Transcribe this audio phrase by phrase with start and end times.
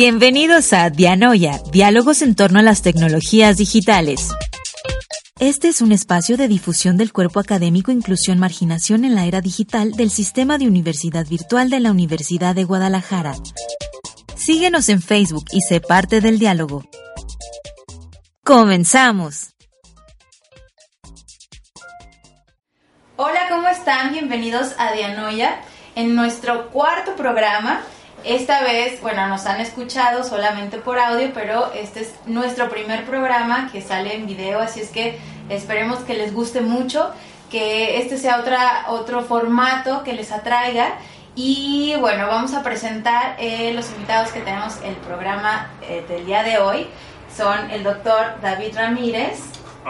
[0.00, 4.28] Bienvenidos a Dianoia, diálogos en torno a las tecnologías digitales.
[5.40, 9.90] Este es un espacio de difusión del cuerpo académico Inclusión Marginación en la era digital
[9.90, 13.34] del Sistema de Universidad Virtual de la Universidad de Guadalajara.
[14.36, 16.84] Síguenos en Facebook y sé parte del diálogo.
[18.44, 19.56] ¡Comenzamos!
[23.16, 24.12] Hola, ¿cómo están?
[24.12, 25.60] Bienvenidos a Dianoia
[25.96, 27.82] en nuestro cuarto programa.
[28.24, 33.70] Esta vez, bueno, nos han escuchado solamente por audio, pero este es nuestro primer programa
[33.70, 37.12] que sale en video, así es que esperemos que les guste mucho,
[37.50, 40.94] que este sea otra, otro formato que les atraiga.
[41.36, 46.42] Y bueno, vamos a presentar eh, los invitados que tenemos el programa eh, del día
[46.42, 46.88] de hoy.
[47.34, 49.38] Son el doctor David Ramírez.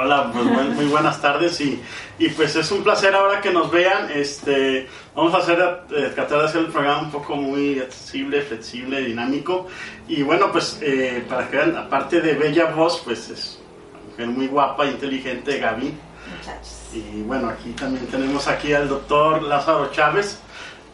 [0.00, 1.82] Hola, pues buen- muy buenas tardes y,
[2.18, 4.10] y pues es un placer ahora que nos vean.
[4.14, 5.58] Este, vamos a hacer,
[5.91, 9.66] eh, tratar de hacer el programa un poco muy accesible, flexible, dinámico.
[10.06, 13.58] Y bueno, pues eh, para que vean, aparte de bella voz, pues es
[13.92, 15.92] una mujer muy guapa, inteligente, Gaby.
[16.38, 16.80] Muchachos.
[16.94, 20.38] Y bueno, aquí también tenemos aquí al doctor Lázaro Chávez.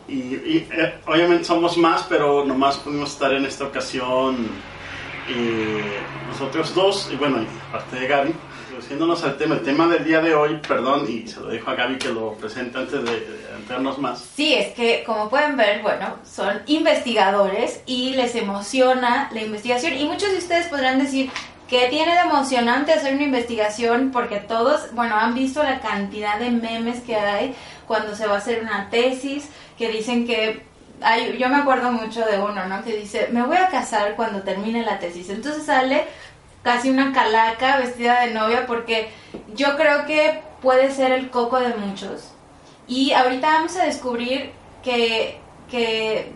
[0.08, 4.48] Y, y, eh, obviamente somos más, pero nomás pudimos estar en esta ocasión
[5.28, 8.34] eh, nosotros dos, y bueno, aparte de Gaby.
[8.85, 11.75] Introduciéndonos al tema, el tema del día de hoy, perdón, y se lo dejo a
[11.75, 14.23] Gaby que lo presente antes de, de más.
[14.37, 19.95] Sí, es que como pueden ver, bueno, son investigadores y les emociona la investigación.
[19.95, 21.31] Y muchos de ustedes podrán decir,
[21.67, 24.11] ¿qué tiene de emocionante hacer una investigación?
[24.12, 27.55] Porque todos, bueno, han visto la cantidad de memes que hay
[27.87, 30.75] cuando se va a hacer una tesis, que dicen que...
[31.00, 32.83] Hay, yo me acuerdo mucho de uno, ¿no?
[32.84, 35.28] Que dice, me voy a casar cuando termine la tesis.
[35.28, 36.05] Entonces sale
[36.64, 39.10] casi una calaca vestida de novia porque
[39.54, 42.32] yo creo que puede ser el coco de muchos.
[42.88, 44.50] Y ahorita vamos a descubrir
[44.82, 45.38] que,
[45.70, 46.32] que,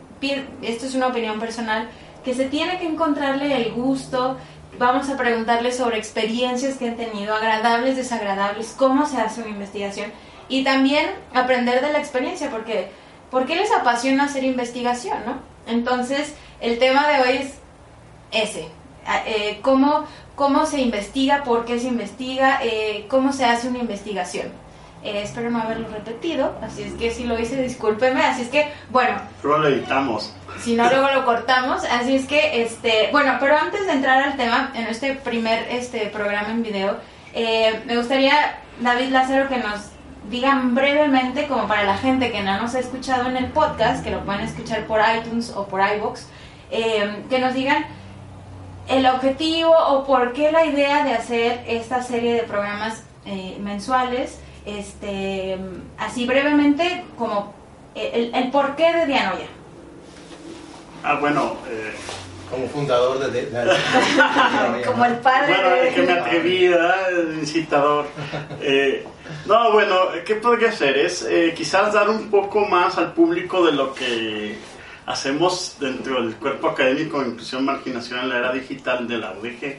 [0.62, 1.88] esto es una opinión personal,
[2.24, 4.36] que se tiene que encontrarle el gusto.
[4.78, 10.12] Vamos a preguntarle sobre experiencias que han tenido, agradables, desagradables, cómo se hace una investigación.
[10.48, 12.90] Y también aprender de la experiencia, porque
[13.30, 15.18] ¿por qué les apasiona hacer investigación?
[15.26, 15.38] ¿no?
[15.66, 17.54] Entonces, el tema de hoy es
[18.30, 18.77] ese.
[19.26, 20.04] Eh, cómo,
[20.34, 24.48] cómo se investiga, por qué se investiga, eh, cómo se hace una investigación.
[25.04, 28.20] Eh, espero no haberlo repetido, así es que si lo hice, discúlpeme.
[28.22, 30.34] Así es que, bueno, Luego lo editamos.
[30.60, 34.36] si no luego lo cortamos, así es que, este, bueno, pero antes de entrar al
[34.36, 36.96] tema, en este primer este programa en video,
[37.32, 39.90] eh, me gustaría, David Lázaro, que nos
[40.30, 44.10] digan brevemente, como para la gente que no nos ha escuchado en el podcast, que
[44.10, 46.22] lo pueden escuchar por iTunes o por iVoox,
[46.70, 47.86] eh, que nos digan
[48.88, 54.38] el objetivo o por qué la idea de hacer esta serie de programas eh, mensuales,
[54.66, 55.58] este,
[55.98, 57.52] así brevemente, como
[57.94, 59.46] el, el porqué de Dianoia.
[61.04, 61.92] Ah, bueno, eh,
[62.50, 63.30] Como fundador de...
[63.30, 65.88] de- de- de- Como el padre Bueno, de...
[65.88, 67.10] es que me atreví, ¿verdad?
[67.12, 68.06] El incitador.
[68.60, 69.06] Eh,
[69.46, 70.96] no, bueno, ¿qué podría hacer?
[70.98, 74.56] Es eh, quizás dar un poco más al público de lo que
[75.08, 79.78] hacemos dentro del cuerpo académico de inclusión marginación en la era digital de la UDG.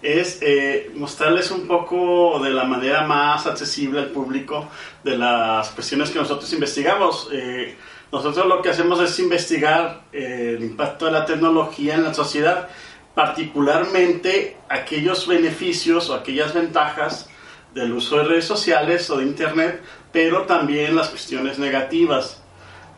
[0.00, 4.68] Es eh, mostrarles un poco de la manera más accesible al público
[5.02, 7.28] de las cuestiones que nosotros investigamos.
[7.32, 7.74] Eh,
[8.12, 12.68] nosotros lo que hacemos es investigar eh, el impacto de la tecnología en la sociedad,
[13.12, 17.28] particularmente aquellos beneficios o aquellas ventajas
[17.74, 19.82] del uso de redes sociales o de Internet,
[20.12, 22.40] pero también las cuestiones negativas.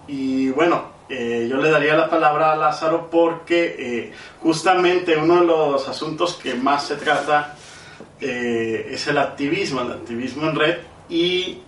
[0.06, 5.46] Y bueno, eh, yo le daría la palabra a Lázaro porque eh, justamente uno de
[5.46, 7.54] los asuntos que más se trata
[8.20, 11.58] eh, es el activismo, el activismo en red y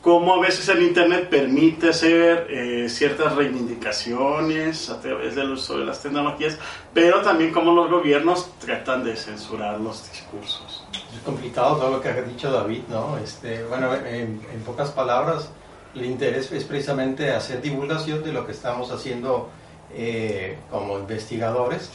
[0.00, 5.84] cómo a veces el Internet permite hacer eh, ciertas reivindicaciones a través del uso de
[5.84, 6.58] las tecnologías,
[6.92, 10.84] pero también cómo los gobiernos tratan de censurar los discursos.
[11.14, 13.16] Es complicado todo lo que ha dicho David, ¿no?
[13.18, 15.50] Este, bueno, en, en pocas palabras,
[15.94, 19.50] el interés es precisamente hacer divulgación de lo que estamos haciendo
[19.94, 21.90] eh, como investigadores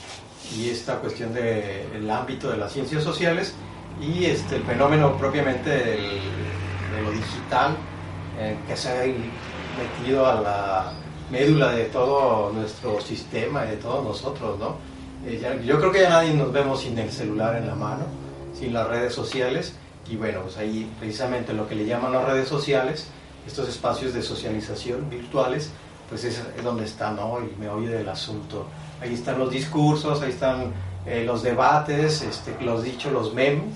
[0.55, 3.53] y esta cuestión del ámbito de las ciencias sociales
[4.01, 6.19] y este, el fenómeno propiamente del-
[6.95, 7.75] de lo digital
[8.39, 9.03] eh, que se ha
[10.03, 10.93] metido a la,
[11.29, 14.77] médula de todo nuestro sistema y de todos nosotros, ¿no?
[15.25, 18.05] Eh, yo creo que ya nadie nos vemos sin el celular en la mano,
[18.57, 19.73] sin las redes sociales,
[20.09, 23.07] y bueno, pues ahí precisamente lo que le llaman las redes sociales,
[23.47, 25.71] estos espacios de socialización virtuales,
[26.09, 27.39] pues es, donde está, ¿no?
[27.41, 28.65] Y me oye del asunto.
[29.01, 30.73] Ahí están los discursos, ahí están
[31.05, 33.75] eh, los debates, este, los dichos, los memes,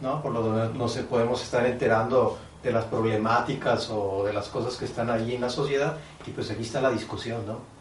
[0.00, 0.22] ¿no?
[0.22, 4.76] Por lo que no se podemos estar enterando de las problemáticas o de las cosas
[4.76, 5.96] que están allí en la sociedad
[6.26, 7.79] y pues aquí está la discusión, ¿no?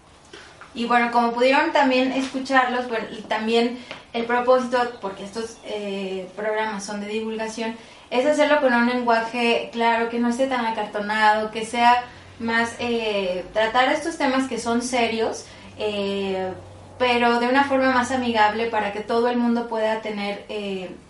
[0.74, 3.80] Y bueno, como pudieron también escucharlos, bueno, y también
[4.13, 7.75] el propósito, porque estos eh, programas son de divulgación,
[8.10, 12.04] es hacerlo con un lenguaje claro, que no esté tan acartonado, que sea
[12.39, 15.45] más eh, tratar estos temas que son serios,
[15.77, 16.51] eh,
[16.98, 20.45] pero de una forma más amigable para que todo el mundo pueda tener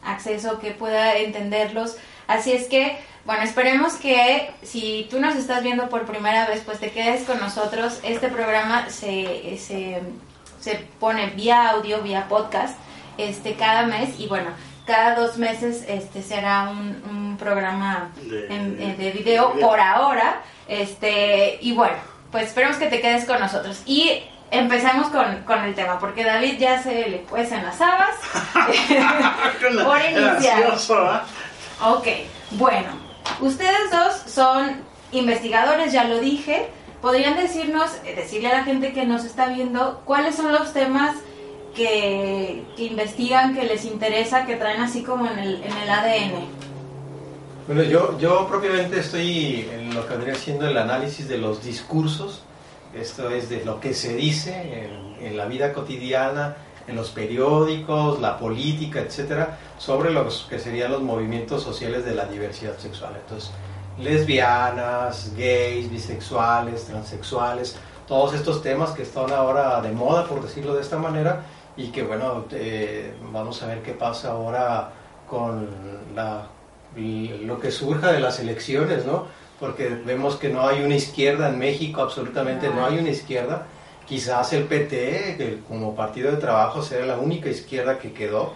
[0.03, 1.97] acceso, que pueda entenderlos.
[2.27, 6.80] Así es que bueno, esperemos que si tú nos estás viendo por primera vez, pues
[6.80, 8.00] te quedes con nosotros.
[8.04, 10.01] Este programa se, se,
[11.00, 12.77] pone vía audio, vía podcast,
[13.18, 14.50] este, cada mes y bueno,
[14.86, 20.42] cada dos meses este será un, programa de, de, video por ahora.
[20.68, 21.95] Este, y bueno,
[22.31, 23.81] pues esperemos que te quedes con nosotros.
[23.86, 28.16] Y empecemos con, con, el tema, porque David ya se le en las habas.
[29.83, 30.74] por iniciar.
[31.81, 32.07] Ok,
[32.51, 33.08] bueno.
[33.41, 34.81] Ustedes dos son
[35.11, 36.67] investigadores, ya lo dije.
[37.01, 41.15] ¿Podrían decirnos, eh, decirle a la gente que nos está viendo, cuáles son los temas
[41.73, 46.45] que, investigan, que les interesa, que traen así como en el, ADN?
[47.67, 52.41] Bueno, yo, yo propiamente estoy en lo que vendría siendo el análisis de los discursos,
[52.93, 54.89] esto es de lo que se dice
[55.21, 56.57] en la vida cotidiana,
[56.89, 62.25] en los periódicos, la política, etcétera, sobre los que serían los movimientos sociales de la
[62.25, 63.13] diversidad sexual.
[63.15, 63.51] Entonces,
[64.00, 67.77] lesbianas, gays, bisexuales, transexuales,
[68.07, 71.44] todos estos temas que están ahora de moda, por decirlo de esta manera,
[71.77, 74.89] y que bueno, eh, vamos a ver qué pasa ahora
[75.27, 75.69] con
[76.15, 76.47] la,
[76.95, 79.27] lo que surja de las elecciones, ¿no?
[79.59, 83.68] Porque vemos que no hay una izquierda en México, absolutamente no hay una izquierda
[84.09, 88.53] Quizás el PT, que como partido de trabajo, sea la única izquierda que quedó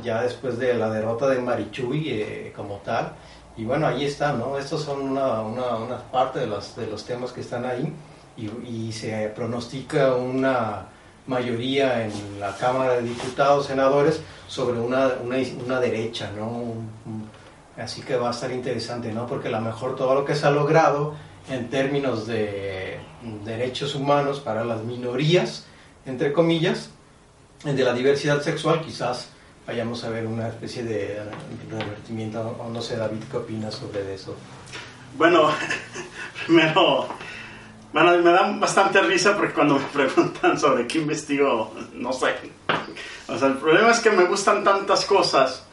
[0.00, 3.12] ya después de la derrota de Marichuy eh, como tal.
[3.56, 4.56] Y bueno, ahí está, ¿no?
[4.56, 7.92] Estos son una, una, parte de los, de los temas que están ahí
[8.36, 10.86] y, se pronostica una
[11.26, 16.74] mayoría en la Cámara de Diputados, senadores, sobre una, una, una derecha, ¿no?
[17.76, 19.26] Así que va a estar interesante, ¿no?
[19.26, 21.14] Porque a lo mejor todo lo que se ha logrado
[21.50, 23.00] en términos de
[23.44, 25.64] derechos humanos para las minorías,
[26.06, 26.90] entre comillas,
[27.64, 29.28] de la diversidad sexual, quizás
[29.66, 31.20] vayamos a ver una especie de
[31.70, 34.36] revertimiento, no sé, David, ¿qué opinas sobre eso?
[35.16, 35.50] Bueno,
[36.46, 37.06] primero,
[37.92, 42.34] bueno, me da bastante risa porque cuando me preguntan sobre qué investigo, no sé.
[43.28, 45.64] O sea, el problema es que me gustan tantas cosas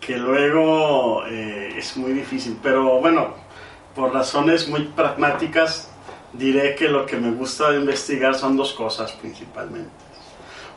[0.00, 2.58] que luego eh, es muy difícil.
[2.62, 3.34] Pero bueno,
[3.94, 5.89] por razones muy pragmáticas,
[6.32, 9.90] diré que lo que me gusta de investigar son dos cosas principalmente.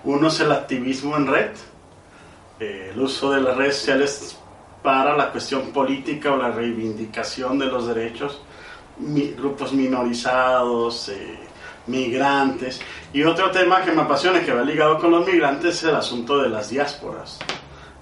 [0.03, 1.51] Uno es el activismo en red,
[2.59, 4.37] eh, el uso de las redes sociales
[4.81, 8.41] para la cuestión política o la reivindicación de los derechos,
[8.97, 11.37] grupos minorizados, eh,
[11.87, 12.81] migrantes.
[13.13, 16.41] Y otro tema que me apasiona, que va ligado con los migrantes, es el asunto
[16.41, 17.39] de las diásporas.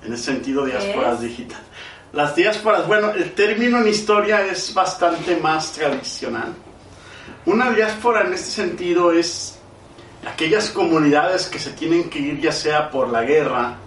[0.04, 1.68] En ese sentido, diásporas digitales.
[2.14, 6.54] Las diásporas, bueno, el término en historia es bastante más tradicional
[7.46, 9.60] una diáspora en este sentido es
[10.28, 13.78] aquellas comunidades que se tienen que ir ya sea por la guerra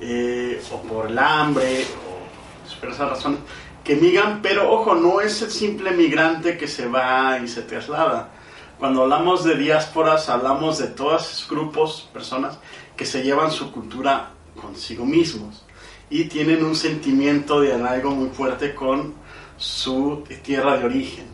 [0.00, 3.38] eh, o por el hambre o por esas razones
[3.82, 8.30] que migran, pero ojo, no es el simple migrante que se va y se traslada.
[8.78, 12.58] Cuando hablamos de diásporas, hablamos de todos esos grupos, personas
[12.96, 14.30] que se llevan su cultura
[14.60, 15.64] consigo mismos
[16.10, 19.14] y tienen un sentimiento de algo muy fuerte con
[19.56, 21.31] su tierra de origen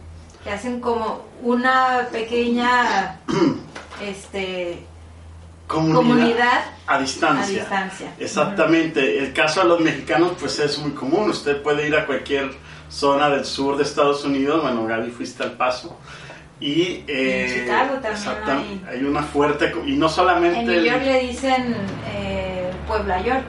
[0.49, 3.21] que hacen como una pequeña
[4.03, 4.83] este
[5.67, 7.67] comunidad, a, distancia.
[8.19, 9.19] Exactamente.
[9.19, 11.29] El caso de los mexicanos pues es muy común.
[11.29, 12.53] Usted puede ir a cualquier
[12.89, 14.63] zona del sur de Estados Unidos.
[14.63, 15.99] Bueno, Gaby fuiste al paso.
[16.61, 18.97] Y eh, en Chicago también hay.
[18.97, 19.05] hay.
[19.05, 19.71] una fuerte...
[19.85, 20.61] Y no solamente...
[20.61, 21.77] En New York le dicen
[22.15, 23.45] eh, Puebla York.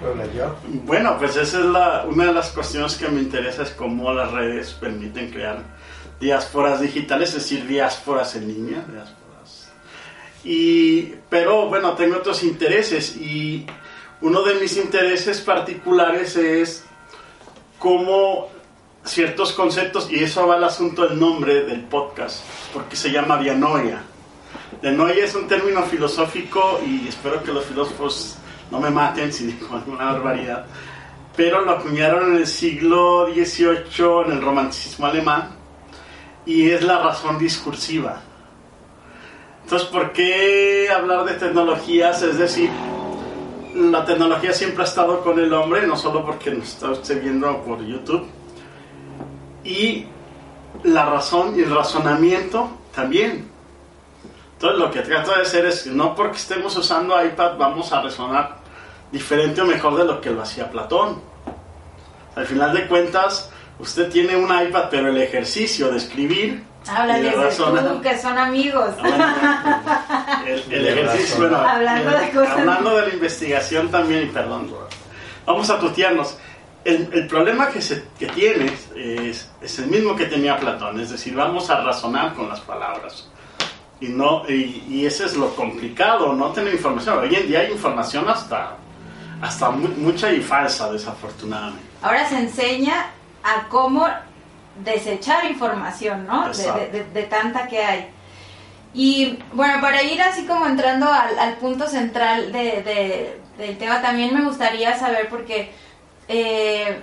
[0.00, 0.58] Puebla York.
[0.84, 4.30] Bueno, pues esa es la, una de las cuestiones que me interesa es cómo las
[4.30, 5.75] redes permiten crear
[6.20, 9.72] diásporas digitales, es decir, diásporas en línea, diásporas.
[10.44, 13.66] Y, pero bueno, tengo otros intereses y
[14.20, 16.84] uno de mis intereses particulares es
[17.78, 18.48] cómo
[19.04, 24.02] ciertos conceptos y eso va al asunto del nombre del podcast, porque se llama dianoia.
[24.80, 28.36] Dianoia es un término filosófico y espero que los filósofos
[28.70, 30.66] no me maten si digo alguna barbaridad,
[31.36, 35.55] pero lo acuñaron en el siglo XVIII en el romanticismo alemán
[36.46, 38.20] y es la razón discursiva.
[39.64, 42.22] Entonces, ¿por qué hablar de tecnologías?
[42.22, 42.70] Es decir,
[43.74, 47.62] la tecnología siempre ha estado con el hombre, no solo porque nos está usted viendo
[47.62, 48.26] por YouTube,
[49.64, 50.06] y
[50.84, 53.50] la razón y el razonamiento también.
[54.52, 58.56] Entonces lo que trato de hacer es no porque estemos usando iPad vamos a razonar
[59.12, 61.20] diferente o mejor de lo que lo hacía Platón.
[62.34, 66.64] Al final de cuentas, usted tiene un iPad, pero el ejercicio de escribir...
[66.88, 68.94] Háblale de tú, que son amigos.
[69.02, 72.58] Ah, el, ejercicio, bueno, hablando, de cosas...
[72.58, 74.70] hablando de la investigación también, y perdón,
[75.44, 76.38] vamos a tutearnos
[76.86, 81.34] el, problema que, se, que tienes es, es, el mismo que tenía Platón, es decir,
[81.34, 83.28] vamos a razonar con las palabras.
[84.00, 87.18] Y, no, y, y ese es lo complicado, no tener información.
[87.18, 88.76] Hoy en día hay información hasta,
[89.40, 91.82] hasta mucha y falsa, desafortunadamente.
[92.02, 93.06] Ahora se enseña
[93.46, 94.06] a cómo
[94.84, 96.48] desechar información, ¿no?
[96.52, 98.08] De, de, tanta que hay.
[98.92, 104.34] Y bueno, para ir así como entrando al, al punto central de, del tema, también
[104.34, 105.70] me gustaría saber, porque
[106.28, 107.00] eh,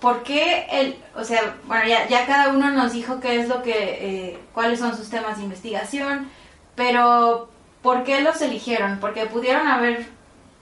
[0.00, 3.62] ¿por qué el, o sea, bueno, ya, ya, cada uno nos dijo qué es lo
[3.62, 6.28] que, eh, cuáles son sus temas de investigación,
[6.74, 7.48] pero
[7.82, 8.98] ¿por qué los eligieron?
[9.00, 10.06] Porque pudieron haber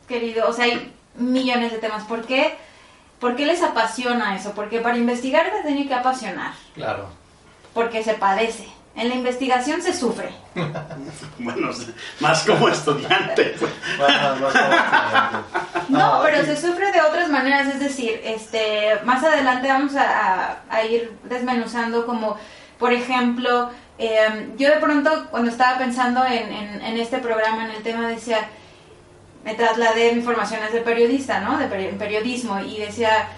[0.09, 2.57] querido, o sea, hay millones de temas, ¿por qué,
[3.25, 4.53] ¿por qué les apasiona eso?
[4.53, 6.53] Porque para investigar te tiene que apasionar.
[6.75, 7.09] Claro.
[7.73, 8.69] Porque se padece.
[8.95, 10.29] En la investigación se sufre.
[11.39, 11.71] bueno,
[12.21, 13.57] más como estudiante.
[15.89, 21.17] no, pero se sufre de otras maneras, es decir, este, más adelante vamos a, ir
[21.23, 22.37] desmenuzando como,
[22.79, 27.83] por ejemplo, em, yo de pronto cuando estaba pensando en, en, este programa, en el
[27.83, 28.51] tema, decía,
[29.45, 31.59] me trasladé mi formación de periodista, ¿no?
[31.59, 33.29] De periodismo, y decía,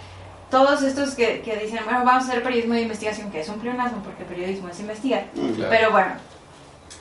[0.51, 3.59] todos estos que, que, dicen, bueno, vamos a hacer periodismo de investigación, que es un
[3.59, 5.27] pleonasmo porque periodismo es investigar.
[5.35, 6.13] Mm, Pero bueno,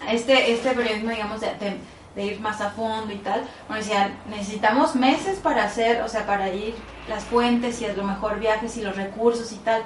[0.09, 1.77] este, este periodismo, digamos, de,
[2.15, 6.25] de, ir más a fondo y tal, bueno, decían, necesitamos meses para hacer, o sea,
[6.25, 6.73] para ir
[7.07, 9.83] las fuentes y a lo mejor viajes y los recursos y tal.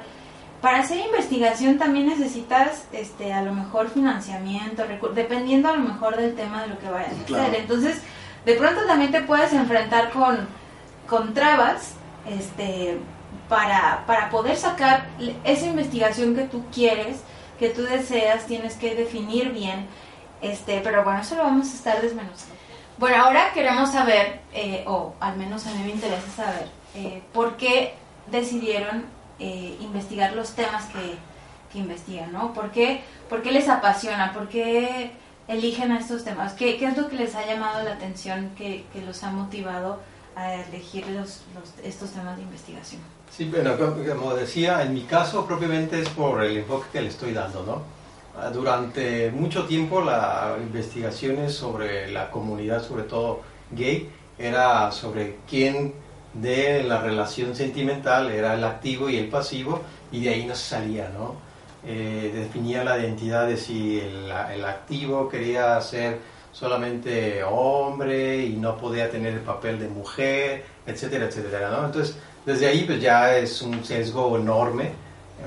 [0.61, 4.83] Para hacer investigación también necesitas, este, a lo mejor financiamiento,
[5.13, 7.55] dependiendo a lo mejor del tema de lo que vayas a hacer.
[7.55, 8.01] Entonces,
[8.45, 10.47] de pronto también te puedes enfrentar con,
[11.07, 11.95] con trabas,
[12.27, 12.97] este,
[13.47, 15.07] para, para poder sacar
[15.43, 17.21] esa investigación que tú quieres,
[17.57, 19.87] que tú deseas, tienes que definir bien.
[20.41, 22.55] Este, pero bueno, eso lo vamos a estar desmenuzando.
[22.97, 27.57] Bueno, ahora queremos saber, eh, o al menos a mí me interesa saber, eh, por
[27.57, 27.93] qué
[28.27, 29.05] decidieron
[29.39, 31.15] eh, investigar los temas que,
[31.71, 32.53] que investigan, ¿no?
[32.53, 34.33] ¿Por qué, ¿Por qué, les apasiona?
[34.33, 35.11] ¿Por qué
[35.49, 36.53] eligen a estos temas?
[36.53, 39.99] ¿Qué, ¿Qué, es lo que les ha llamado la atención, que, que los ha motivado
[40.35, 41.41] a elegir los,
[41.83, 43.01] estos temas de investigación?
[43.35, 43.71] Sí, bueno,
[44.07, 47.81] como decía, en mi caso propiamente es por el enfoque que le estoy dando, ¿no?
[48.39, 53.41] Ah, durante mucho tiempo las investigaciones sobre la comunidad, sobre todo
[53.71, 55.93] gay, era sobre quién
[56.33, 60.69] de la relación sentimental era el activo y el pasivo, y de ahí no se
[60.69, 61.48] salía, ¿no?
[61.85, 66.19] Eh, definía la identidad de si el, el, activo quería ser
[66.51, 71.85] solamente hombre y no podía tener el papel de mujer, etcétera, etcétera, ¿no?
[71.85, 74.91] Entonces, desde ahí pues ya es un sesgo enorme,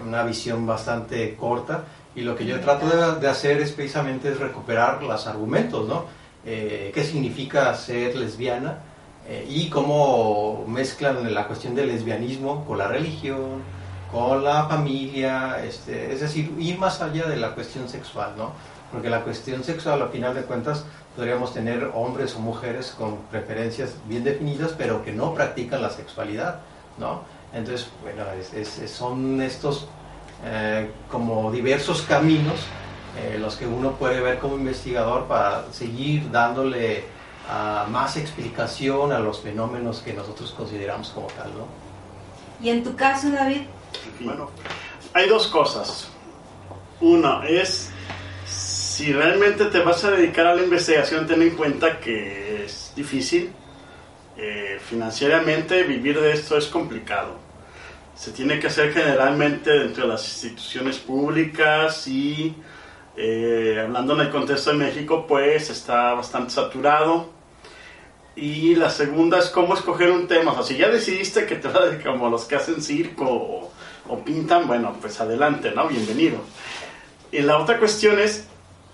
[0.06, 1.84] una visión bastante corta
[2.14, 6.04] y lo que yo trato de, hacer es precisamente es recuperar los argumentos, ¿no?
[6.44, 8.78] Eh, ¿Qué significa ser lesbiana?
[9.28, 13.62] Eh, y cómo mezclan la cuestión del lesbianismo con la religión,
[14.12, 18.52] con la familia, este, es decir, ir más allá de la cuestión sexual, ¿no?
[18.92, 20.84] Porque la cuestión sexual, al final de cuentas,
[21.16, 26.60] podríamos tener hombres o mujeres con preferencias bien definidas, pero que no practican la sexualidad.
[26.98, 27.22] ¿no?
[27.54, 28.24] Entonces, bueno,
[28.86, 29.86] son estos
[30.44, 32.60] eh, como diversos caminos
[33.18, 37.04] eh, los que uno puede ver como investigador para seguir dándole
[37.48, 41.66] ah, más explicación a los fenómenos que nosotros consideramos como tal, ¿no?
[42.62, 43.62] ¿Y en tu caso, David?
[44.20, 44.50] Bueno,
[45.14, 46.08] hay dos cosas.
[47.00, 47.90] Una es,
[48.46, 53.52] si realmente te vas a dedicar a la investigación, ten en cuenta que es difícil,
[54.36, 57.36] eh, financieramente vivir de esto es complicado.
[58.14, 62.54] Se tiene que hacer generalmente dentro de las instituciones públicas y
[63.16, 67.30] eh, hablando en el contexto de México, pues está bastante saturado.
[68.34, 70.52] Y la segunda es cómo escoger un tema.
[70.52, 73.26] O sea, si ya decidiste que te vas a dedicar como los que hacen circo
[73.26, 73.71] o,
[74.12, 75.88] o pintan, bueno, pues adelante, ¿no?
[75.88, 76.38] Bienvenido.
[77.30, 78.46] Y la otra cuestión es,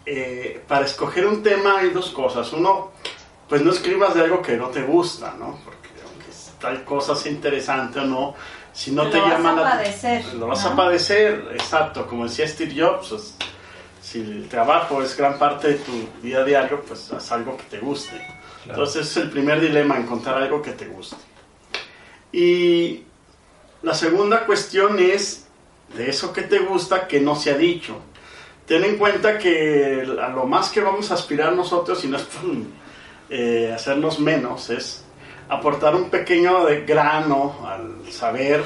[0.07, 2.53] eh, para escoger un tema hay dos cosas.
[2.53, 2.93] Uno,
[3.49, 5.59] pues no escribas de algo que no te gusta, ¿no?
[5.65, 8.35] Porque aunque tal cosa sea interesante o no,
[8.73, 10.71] si no Lo te vas llama a la padecer, lo vas ¿no?
[10.71, 13.35] a padecer, exacto, como decía Steve Jobs, pues,
[14.01, 17.79] si el trabajo es gran parte de tu día diario, pues haz algo que te
[17.79, 18.25] guste.
[18.67, 21.17] Entonces es el primer dilema, encontrar algo que te guste.
[22.33, 23.08] Y
[23.83, 25.47] la segunda cuestión es
[25.97, 27.97] de eso que te gusta que no se ha dicho.
[28.67, 32.27] Ten en cuenta que a lo más que vamos a aspirar nosotros, y no es
[33.31, 35.05] eh, hacernos menos, es
[35.49, 38.63] aportar un pequeño de grano al saber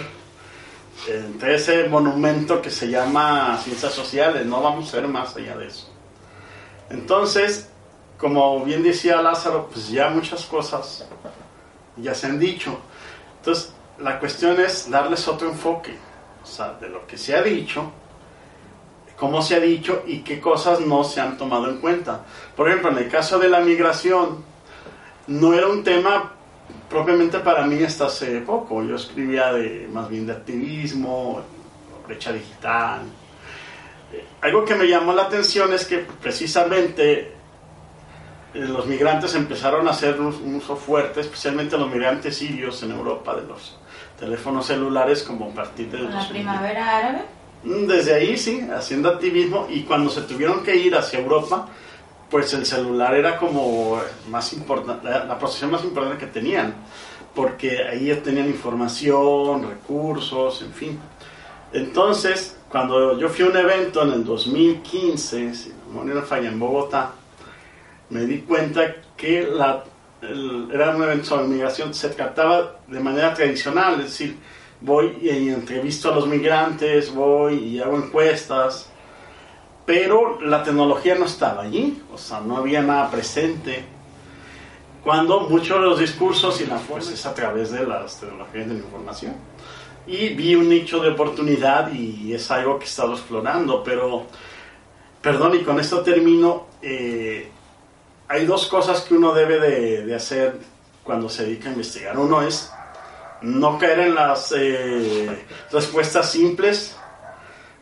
[1.09, 5.67] entre ese monumento que se llama ciencias sociales, no vamos a ver más allá de
[5.67, 5.89] eso.
[6.91, 7.69] Entonces,
[8.19, 11.07] como bien decía Lázaro, pues ya muchas cosas
[11.97, 12.79] ya se han dicho.
[13.39, 13.72] Entonces,
[14.03, 15.95] la cuestión es darles otro enfoque,
[16.43, 17.93] o sea, de lo que se ha dicho,
[19.17, 22.25] cómo se ha dicho y qué cosas no se han tomado en cuenta.
[22.57, 24.45] Por ejemplo, en el caso de la migración,
[25.29, 26.33] no era un tema
[26.91, 28.83] propiamente para mí hasta hace poco.
[28.83, 31.41] Yo escribía de, más bien de activismo,
[32.07, 33.03] brecha digital.
[34.13, 37.33] Eh, Algo que me llamó la atención es que precisamente eh,
[38.55, 43.37] los migrantes empezaron a hacer un, un uso fuerte, especialmente los migrantes sirios en Europa,
[43.37, 43.79] de los
[44.23, 46.31] teléfonos celulares como a partir de la 2000.
[46.31, 47.23] primavera árabe.
[47.65, 51.67] Mm, Desde ahí sí, haciendo activismo y cuando se tuvieron que ir hacia Europa,
[52.31, 54.01] pues el celular era como
[54.31, 56.73] más importante, la, la posesión más importante que tenían,
[57.35, 60.99] porque ahí tenían información, recursos, en fin.
[61.73, 66.61] Entonces, cuando yo fui a un evento en el 2015, si no me falla en
[66.61, 67.11] Bogotá,
[68.11, 68.83] me di cuenta
[69.17, 69.83] que la,
[70.23, 74.37] el- era un evento sobre migración, se trataba de manera tradicional, es decir,
[74.81, 78.91] voy y entrevisto a los migrantes, voy y hago encuestas,
[79.87, 83.85] pero la tecnología no estaba allí, o sea, no había nada presente.
[85.05, 88.75] Cuando muchos de los discursos y la fuerza es a través de las tecnologías de
[88.75, 89.35] la información.
[90.07, 94.27] Y vi un nicho de oportunidad y es algo que he estado explorando, pero,
[95.21, 97.52] perdón, y con esto termino, eh,
[98.33, 100.57] hay dos cosas que uno debe de, de hacer
[101.05, 102.19] cuando se dedica a investigar.
[102.19, 102.73] Uno es
[103.43, 106.97] no caer en las eh, respuestas simples.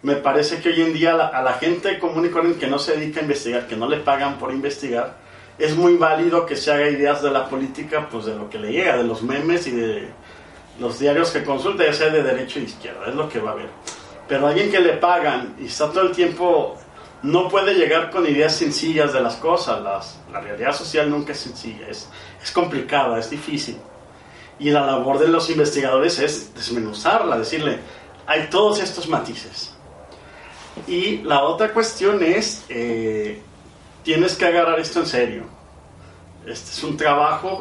[0.03, 2.79] Me parece que hoy en día la- a la gente común y corriente que no
[2.81, 5.15] se dedica a investigar, que no le pagan por investigar,
[5.59, 8.73] es muy válido que se haga ideas de la política, pues de lo que le
[8.73, 10.09] llega, de los memes y de
[10.81, 13.53] los diarios que consulta, ya sea de derecha de izquierda, es lo que va a
[13.53, 13.69] haber.
[14.27, 16.79] Pero alguien que le pagan y está todo el tiempo,
[17.23, 19.83] no puede llegar con ideas sencillas de las cosas.
[20.33, 22.09] La realidad social nunca es sencilla, es,
[22.43, 23.77] es complicada, es difícil.
[24.59, 27.79] Y la labor de los investigadores es desmenuzarla, decirle,
[28.27, 29.75] hay todos estos matices.
[30.87, 33.43] Y la otra cuestión es, eh,
[34.03, 35.43] tienes que agarrar esto en serio.
[36.47, 37.61] Este es un trabajo,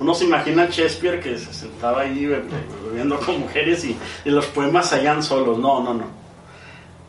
[0.00, 2.42] uno se imagina a Shakespeare que se sentaba ahí be-
[2.86, 5.58] bebiendo con mujeres y, y los poemas salían solos.
[5.58, 6.19] No, no, no.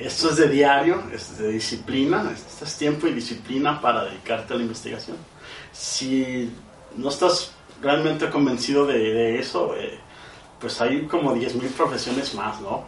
[0.01, 4.57] Esto es de diario, es de disciplina, esto es tiempo y disciplina para dedicarte a
[4.57, 5.15] la investigación.
[5.71, 6.51] Si
[6.95, 9.99] no estás realmente convencido de, eso, eh,
[10.59, 12.83] pues hay como 10.000 profesiones más, ¿no?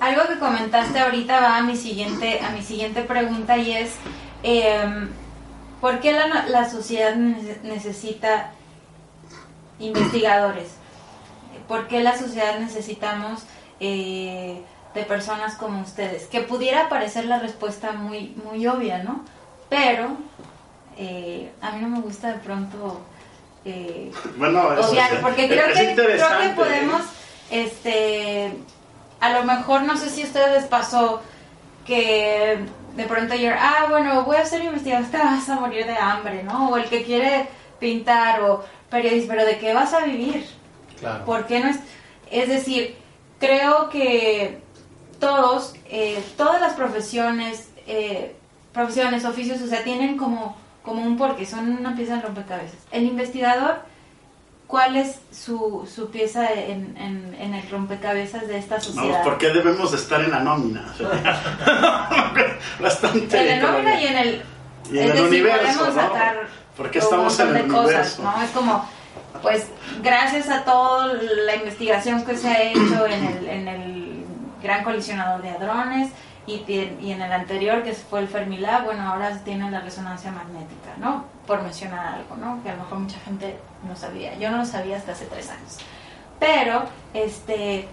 [0.00, 3.94] Algo que comentaste ahorita va a mi siguiente, a mi siguiente pregunta y es,
[4.42, 5.08] em,
[5.80, 8.52] ¿por qué la, sociedad nece- necesita
[9.78, 10.72] investigadores?
[11.68, 13.44] ¿Por qué la sociedad necesitamos
[13.80, 14.62] eh,
[14.94, 16.26] de personas como ustedes?
[16.26, 19.24] Que pudiera parecer la respuesta muy, muy obvia, ¿no?
[19.68, 20.16] Pero
[20.98, 23.00] eh, a mí no me gusta de pronto...
[23.64, 26.52] eh, Bueno, eso obviar, es- porque creo es que, creo que ¿eh?
[26.54, 27.02] podemos,
[27.50, 28.52] este,
[29.20, 31.22] a lo mejor, no sé si a ustedes les pasó
[31.86, 32.58] que
[32.96, 36.42] de pronto yo, ah, bueno, voy a hacer investigación, te vas a morir de hambre,
[36.42, 36.68] ¿no?
[36.70, 37.48] O el que quiere
[37.80, 40.46] pintar o periodista, pero ¿de qué vas a vivir?
[41.00, 41.24] Claro.
[41.24, 41.78] ¿Por qué no es?
[42.30, 42.96] Es decir,
[43.40, 44.61] creo que
[45.22, 48.34] todos, eh, todas las profesiones, eh,
[48.72, 52.80] profesiones, oficios, o sea, tienen como, como un porqué, son una pieza de rompecabezas.
[52.90, 53.76] El investigador,
[54.66, 59.10] ¿cuál es su, su pieza en, en, en el rompecabezas de esta sociedad?
[59.10, 60.92] Vamos, ¿por qué debemos de estar en la nómina?
[62.80, 63.40] Bastante.
[63.40, 64.42] en el nómina y en el,
[64.90, 66.12] Y en el decir, universo, podemos ¿no?
[66.76, 68.22] Porque estamos en el de cosas, universo.
[68.24, 68.42] ¿no?
[68.42, 68.88] Es como,
[69.40, 69.68] pues,
[70.02, 74.11] gracias a toda la investigación que se ha hecho en el, en el
[74.62, 76.10] Gran Colisionador de Hadrones
[76.46, 81.24] y, en el anterior, que fue el Fermilab, bueno, ahora tiene la resonancia magnética, ¿no?
[81.46, 82.62] Por mencionar algo, ¿no?
[82.62, 84.36] Que a lo mejor mucha gente no sabía.
[84.38, 85.78] Yo no lo sabía hasta hace tres años.
[86.40, 87.86] Pero, este,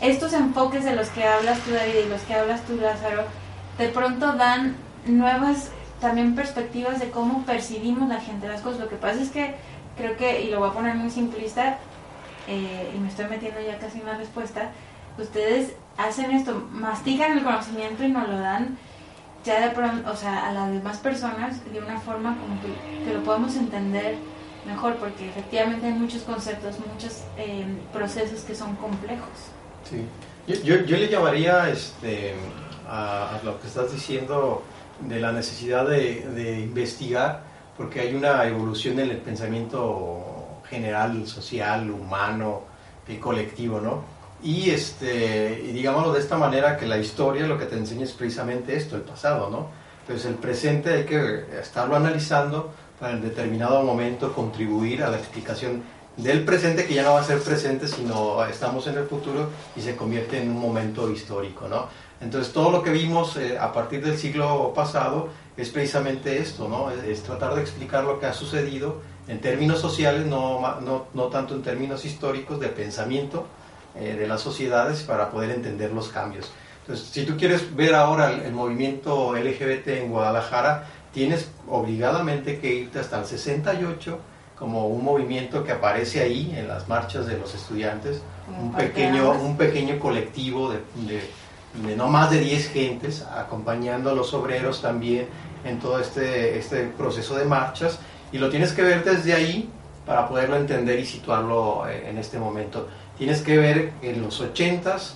[0.00, 3.24] estos enfoques de los que hablas tú, David, y los que hablas tú, Lázaro,
[3.76, 5.70] de pronto dan nuevas
[6.00, 8.80] también perspectivas de cómo percibimos la gente las cosas.
[8.80, 9.56] Lo que pasa es que
[9.96, 11.78] creo que, y lo voy a poner muy simplista,
[12.46, 14.70] eh, y me estoy metiendo ya casi en la respuesta,
[15.18, 15.74] ustedes
[16.06, 18.78] hacen esto, mastican el conocimiento y nos lo dan
[19.44, 23.22] ya de pronto, o sea, a las demás personas de una forma como que, lo
[23.22, 24.16] podamos entender
[24.66, 29.28] mejor, porque efectivamente hay muchos conceptos, muchos eh, procesos que son complejos.
[29.88, 30.04] Sí,
[30.62, 32.34] yo, yo, le llamaría este,
[32.86, 34.62] a, a, lo que estás diciendo
[35.00, 37.42] de la necesidad de, de, investigar,
[37.78, 42.70] porque hay una evolución en el pensamiento general, social, humano
[43.18, 44.02] colectivo, ¿no?
[44.42, 48.12] Y, este, y digámoslo de esta manera, que la historia lo que te enseña es
[48.12, 49.68] precisamente esto, el pasado, ¿no?
[50.02, 55.82] Entonces el presente hay que estarlo analizando para en determinado momento contribuir a la explicación
[56.16, 59.80] del presente, que ya no va a ser presente, sino estamos en el futuro y
[59.80, 61.86] se convierte en un momento histórico, ¿no?
[62.20, 66.90] Entonces todo lo que vimos eh, a partir del siglo pasado es precisamente esto, ¿no?
[66.90, 71.24] Es, es, tratar de explicar lo que ha sucedido en términos sociales, no, no, no
[71.26, 73.46] tanto en términos históricos de pensamiento,
[73.94, 76.50] eh, de las sociedades para poder entender los cambios.
[76.82, 82.74] Entonces, si tú quieres ver ahora el, el, movimiento LGBT en Guadalajara, tienes obligadamente que
[82.74, 84.18] irte hasta el 68
[84.60, 88.20] como un movimiento que aparece ahí en las marchas de los estudiantes,
[88.60, 94.14] un pequeño, un pequeño colectivo de, de, de, no más de 10 gentes acompañando a
[94.14, 95.28] los obreros también
[95.64, 97.98] en todo este, este proceso de marchas
[98.32, 99.70] y lo tienes que ver desde ahí
[100.04, 102.86] para poderlo entender y situarlo eh, en este momento
[103.20, 105.12] tienes que ver en los 80s,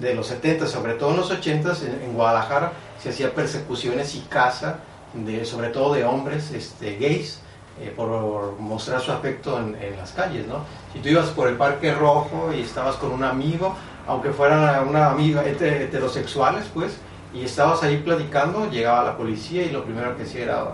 [0.00, 4.20] de los 70, sobre todo en los 80s, en, en Guadalajara se hacía persecuciones y
[4.20, 4.76] caza,
[5.12, 7.40] de, sobre todo de hombres este, gays,
[7.78, 10.60] eh, por mostrar su afecto en, las calles, ¿no?
[10.94, 13.76] Si tú ibas por el Parque Rojo y estabas con un amigo,
[14.06, 16.96] aunque fuera una amiga heterosexuales, pues,
[17.34, 20.64] y estabas ahí platicando, llegaba la policía y lo primero que hacía era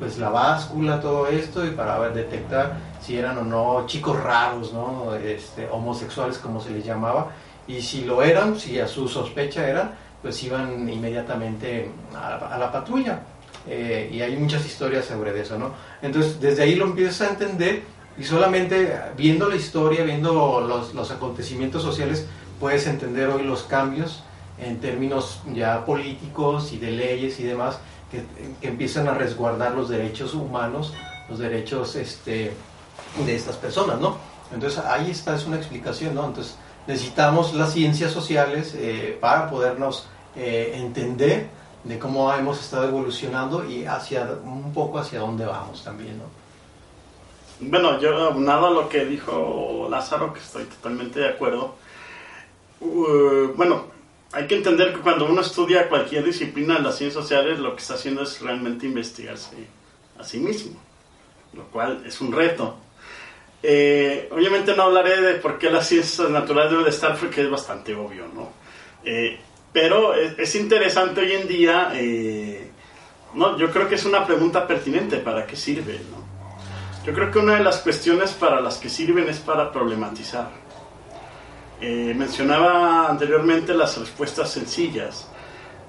[0.00, 5.14] pues la báscula, todo esto, y para detectar si eran o no chicos raros, ¿no?
[5.14, 7.28] Este, homosexuales como se les llamaba,
[7.68, 9.92] y si lo eran, si a su sospecha eran,
[10.22, 13.20] pues iban inmediatamente a la, a la patrulla.
[13.68, 15.72] Eh, y hay muchas historias sobre eso, ¿no?
[16.02, 17.82] Entonces, desde ahí lo empiezas a entender
[18.18, 22.26] y solamente viendo la historia, viendo los, los acontecimientos sociales,
[22.58, 24.24] puedes entender hoy los cambios
[24.58, 27.78] en términos ya políticos y de leyes y demás
[28.10, 28.24] que,
[28.60, 30.94] que, empiezan a resguardar los derechos humanos,
[31.28, 32.52] los derechos este,
[33.24, 34.16] de estas personas, ¿no?
[34.52, 36.24] Entonces ahí está, es una explicación, ¿no?
[36.26, 36.56] Entonces
[36.86, 41.48] necesitamos las ciencias sociales eh, para podernos eh, entender
[41.84, 46.24] de cómo hemos estado evolucionando y hacia un poco hacia dónde vamos también, ¿no?
[47.58, 51.74] Bueno, yo nada a lo que dijo Lázaro, que estoy totalmente de acuerdo.
[52.80, 53.86] Uh, bueno,
[54.32, 57.80] hay que entender que cuando uno estudia cualquier disciplina de las ciencias sociales, lo que
[57.80, 59.56] está haciendo es realmente investigarse
[60.18, 60.78] a sí mismo,
[61.54, 62.76] lo cual es un reto.
[63.68, 67.50] Eh, obviamente no hablaré de por qué las ciencias naturales deben de estar, porque es
[67.50, 68.50] bastante obvio, ¿no?
[69.04, 69.40] Eh,
[69.72, 72.70] pero es, es, interesante hoy en día, eh,
[73.34, 75.98] no, yo creo que es una pregunta pertinente, ¿para qué sirve?
[76.12, 76.24] ¿no?
[77.04, 80.48] Yo creo que una de las cuestiones para las que sirven es para problematizar.
[81.80, 85.28] Eh, mencionaba anteriormente las respuestas sencillas.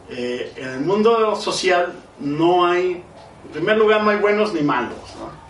[0.10, 3.04] En el mundo social no hay,
[3.46, 4.98] en primer lugar, no hay buenos ni malos.
[5.20, 5.47] ¿no?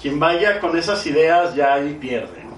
[0.00, 2.44] Quien vaya con esas ideas ya ahí pierde.
[2.44, 2.56] ¿no?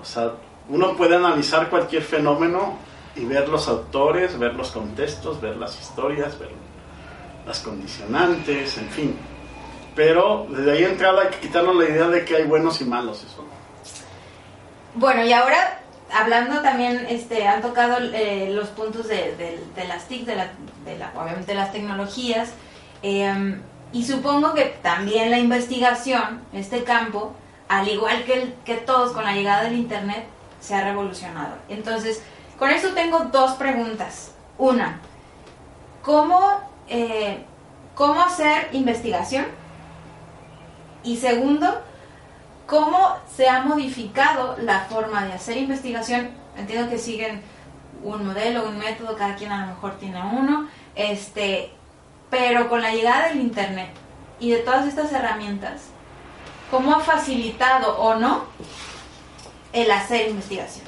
[0.00, 0.32] O sea,
[0.68, 2.78] uno puede analizar cualquier fenómeno
[3.14, 6.50] y ver los autores, ver los contextos, ver las historias, ver
[7.46, 9.18] las condicionantes, en fin.
[9.94, 13.22] Pero desde ahí entrada hay quitarnos la idea de que hay buenos y malos.
[13.24, 13.44] Eso.
[14.94, 20.08] Bueno, y ahora hablando también, este, han tocado eh, los puntos de, de, de, las
[20.08, 20.52] TIC, de, la,
[20.84, 22.52] de la, obviamente las tecnologías,
[23.02, 23.60] eh,
[23.92, 27.34] y supongo que también la investigación, este campo,
[27.68, 30.24] al igual que, el, que todos con la llegada del Internet,
[30.60, 31.56] se ha revolucionado.
[31.68, 32.22] Entonces,
[32.58, 34.32] con eso tengo dos preguntas.
[34.56, 35.00] Una,
[36.02, 36.40] ¿cómo,
[36.88, 37.44] eh,
[37.94, 39.46] ¿cómo hacer investigación?
[41.04, 41.82] Y segundo,
[42.66, 46.30] cómo se ha modificado la forma de hacer investigación.
[46.56, 47.42] Entiendo que siguen
[48.02, 51.72] un modelo, un método, cada quien a lo mejor tiene uno, este,
[52.32, 53.90] pero con la llegada del Internet
[54.40, 55.82] y de todas estas herramientas,
[56.70, 58.44] ¿cómo ha facilitado o no
[59.74, 60.86] el hacer investigación?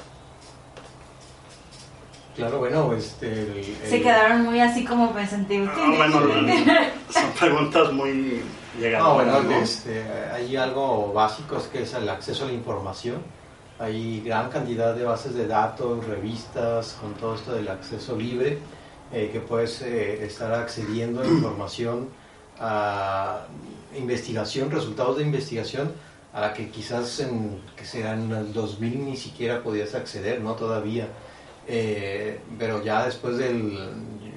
[2.35, 3.31] Claro, bueno, este...
[3.31, 3.87] El, el...
[3.87, 5.69] Se quedaron muy así como pensantivos.
[5.75, 6.19] Ah, bueno,
[7.11, 8.41] son preguntas muy
[8.79, 9.27] llegadoras.
[9.27, 9.63] No, bueno, ¿no?
[9.63, 10.03] este,
[10.33, 13.21] hay algo básico, es que es el acceso a la información.
[13.77, 18.57] hay gran cantidad de bases de datos, revistas, con todo esto del acceso libre,
[19.15, 22.09] eh, que puedes eh, estar accediendo a información,
[22.59, 23.47] a
[23.97, 25.93] investigación, resultados de investigación,
[26.33, 30.55] a la que quizás en, que será en el 2000 ni siquiera podías acceder, ¿no?
[30.55, 31.07] Todavía.
[31.65, 33.71] Eh, pero ya después del,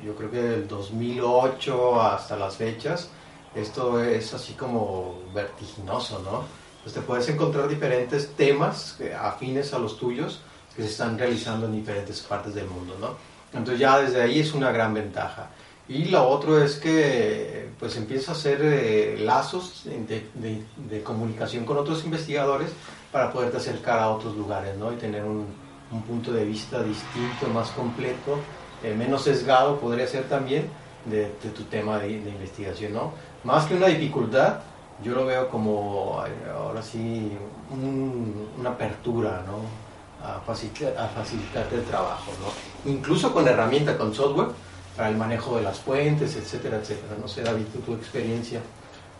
[0.00, 3.08] yo creo que del 2008 hasta las fechas,
[3.56, 6.44] esto es así como vertiginoso, ¿no?
[6.84, 10.40] Pues te puedes encontrar diferentes temas afines a los tuyos
[10.76, 13.37] que se están realizando en diferentes partes del mundo, ¿no?
[13.52, 15.48] Entonces ya desde ahí es una gran ventaja.
[15.88, 20.26] Y lo otro es que pues empieza a hacer eh, lazos de,
[20.74, 22.70] de, comunicación con otros investigadores
[23.10, 24.92] para poderte acercar a otros lugares, ¿no?
[24.92, 25.46] Y tener un,
[25.90, 28.38] un punto de vista distinto, más completo,
[28.82, 30.68] eh, menos sesgado podría ser también
[31.04, 33.12] de, de tu tema de, investigación, ¿no?
[33.44, 34.60] Más que una dificultad,
[35.02, 36.22] yo lo veo como
[36.54, 37.32] ahora sí
[37.70, 39.87] una apertura, ¿no?
[40.22, 42.90] A, facilitar, a facilitarte el trabajo, ¿no?
[42.90, 44.48] Incluso con herramienta, con software,
[44.96, 47.14] para el manejo de las fuentes, etcétera, etcétera.
[47.20, 48.60] No sé, David, tu, tu experiencia.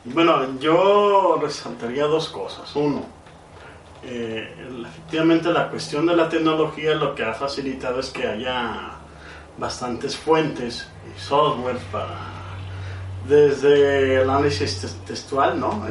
[0.04, 2.74] Bueno, yo resaltaría dos cosas.
[2.74, 3.04] Uno,
[4.02, 4.54] eh,
[4.86, 8.92] efectivamente la cuestión de la tecnología lo que ha facilitado es que haya
[9.58, 12.38] bastantes fuentes y software para
[13.28, 15.84] desde el análisis textual, ¿no?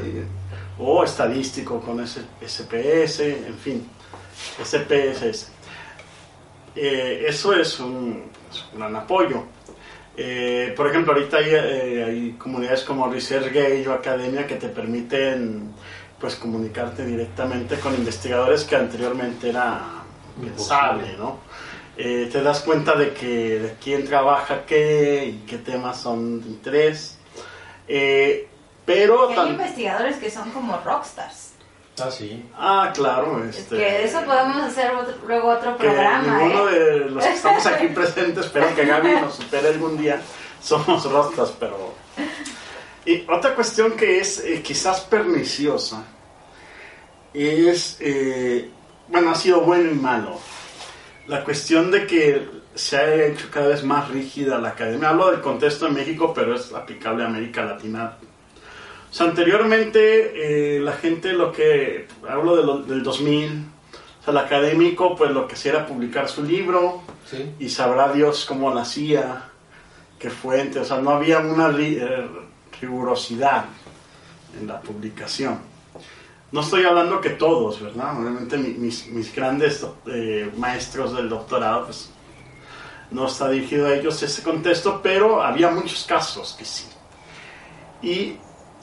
[0.79, 3.89] o estadístico con SPS, en fin,
[4.63, 5.51] SPSS.
[6.75, 8.31] Eh, eso es un,
[8.73, 9.43] gran apoyo.
[10.15, 15.73] Eh, por ejemplo, ahorita hay, eh, hay, comunidades como ResearchGate o Academia que te permiten
[16.19, 20.03] pues comunicarte directamente con investigadores que anteriormente era
[20.41, 21.45] impensable, ¿no?
[21.95, 27.17] te das cuenta de que de quién trabaja qué y qué temas son de interés
[27.87, 28.47] eh,
[28.85, 31.46] pero hay investigadores que son como rockstars.
[31.99, 32.43] Ah, sí.
[32.55, 33.43] Ah, claro.
[33.43, 34.91] Este, que de eso podemos hacer
[35.25, 36.39] luego otro programa.
[36.39, 36.79] Ninguno ¿eh?
[36.79, 40.21] de los que estamos aquí presentes, espero que Gaby nos supere algún día,
[40.61, 41.95] somos rockstars, pero...
[43.05, 46.03] Y otra cuestión que es eh, quizás perniciosa
[47.33, 47.99] es,
[49.07, 50.39] bueno, ha sido bueno y malo.
[51.27, 55.09] La cuestión de que se ha hecho cada vez más rígida la academia.
[55.09, 58.17] Hablo del contexto de México, pero es aplicable a América Latina.
[59.09, 63.65] O sea, anteriormente eh, la gente lo que, hablo del 2000,
[64.19, 67.01] o sea, el académico pues lo que hacía era publicar su libro
[67.59, 69.49] y sabrá Dios cómo lo hacía,
[70.19, 72.27] qué fuente, o sea, no había una eh,
[72.81, 73.65] rigurosidad
[74.59, 75.59] en la publicación.
[76.51, 78.17] No estoy hablando que todos, ¿verdad?
[78.19, 82.09] Obviamente mis, mis grandes eh, maestros del doctorado pues
[83.11, 86.85] no está dirigido a ellos ese contexto, pero había muchos casos que sí.
[88.01, 88.37] Y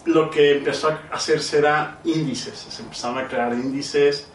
[0.07, 4.29] lo que empezó a hacerse era índices, se empezaron a crear índices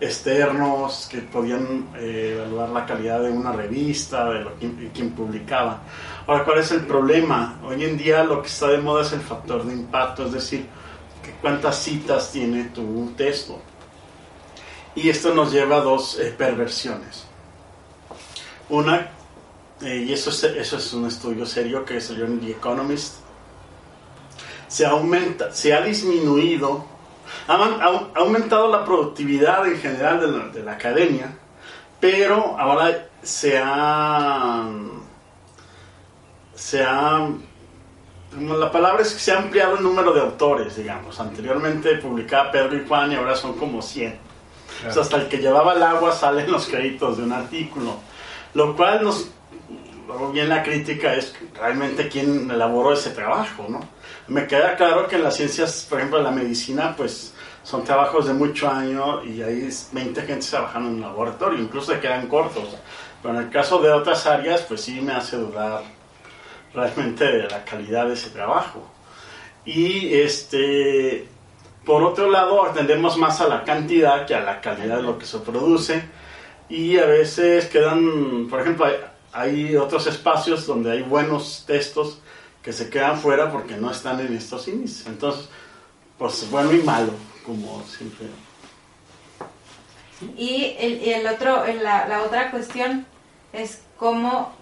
[0.00, 5.82] externos que podían eh, evaluar la calidad de una revista, de, lo que, quien publicaba.
[6.26, 7.60] Ahora, ¿cuál es el problema?
[7.64, 10.66] Hoy en día lo que está de moda es el factor de impacto, es decir,
[11.40, 13.60] cuántas citas tiene tu texto.
[14.94, 17.26] Y esto nos lleva a dos eh, perversiones.
[18.68, 19.10] Una
[19.82, 23.16] eh, y eso es, eso es un estudio serio que salió en The Economist,
[24.68, 26.84] se, aumenta, se ha disminuido,
[27.48, 27.54] ha,
[28.14, 31.36] aumentado la productividad en general de la, de la, academia,
[32.00, 34.68] pero ahora se ha,
[36.54, 37.28] se ha,
[38.38, 41.18] la palabra es que se ha ampliado el número de autores, digamos.
[41.20, 44.18] Anteriormente publicaba Pedro y Juan y ahora son como 100.
[44.88, 47.94] hasta el que llevaba el agua salen los créditos de un artículo.
[48.54, 49.28] Lo cual nos
[50.32, 53.80] bien la crítica es realmente quién elaboró ese trabajo, ¿no?
[54.26, 58.32] Me queda claro que en las ciencias, por ejemplo, la medicina, pues son trabajos de
[58.32, 62.64] mucho año y hay 20 gente trabajando en un laboratorio, incluso se quedan cortos.
[63.22, 65.82] Pero en el caso de otras áreas, pues sí me hace dudar
[66.72, 68.90] realmente de la calidad de ese trabajo.
[69.64, 71.28] Y este,
[71.84, 75.26] por otro lado, atendemos más a la cantidad que a la calidad de lo que
[75.26, 76.02] se produce.
[76.68, 78.86] Y a veces quedan, por ejemplo,
[79.32, 82.20] hay otros espacios donde hay buenos textos
[82.64, 85.06] que se quedan fuera porque no están en estos índices.
[85.06, 85.48] Entonces,
[86.18, 87.12] pues bueno y malo,
[87.44, 88.28] como siempre.
[90.36, 93.06] Y el, otro, la, la, otra cuestión
[93.52, 94.52] es cómo,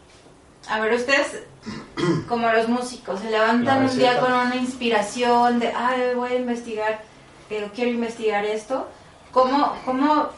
[0.68, 1.44] a ver, ustedes,
[2.28, 7.02] como los músicos, se levantan un día con una inspiración de, ay, voy a investigar,
[7.48, 8.88] pero quiero investigar esto.
[9.30, 10.28] ¿Cómo, cómo,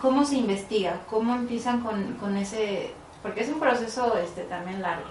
[0.00, 1.00] cómo se investiga?
[1.10, 5.08] ¿Cómo empiezan con, con ese porque es un proceso este, también largo.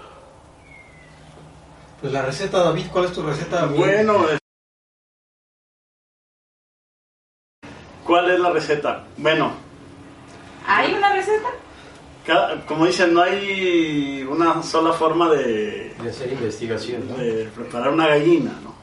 [2.04, 3.64] Pues la receta, David, ¿cuál es tu receta?
[3.64, 4.26] Bueno,
[8.04, 9.06] ¿cuál es la receta?
[9.16, 9.52] Bueno,
[10.66, 11.48] ¿Hay una receta?
[12.68, 17.16] como dicen, no hay una sola forma de, de hacer investigación, ¿no?
[17.16, 18.74] de preparar una gallina, ¿no?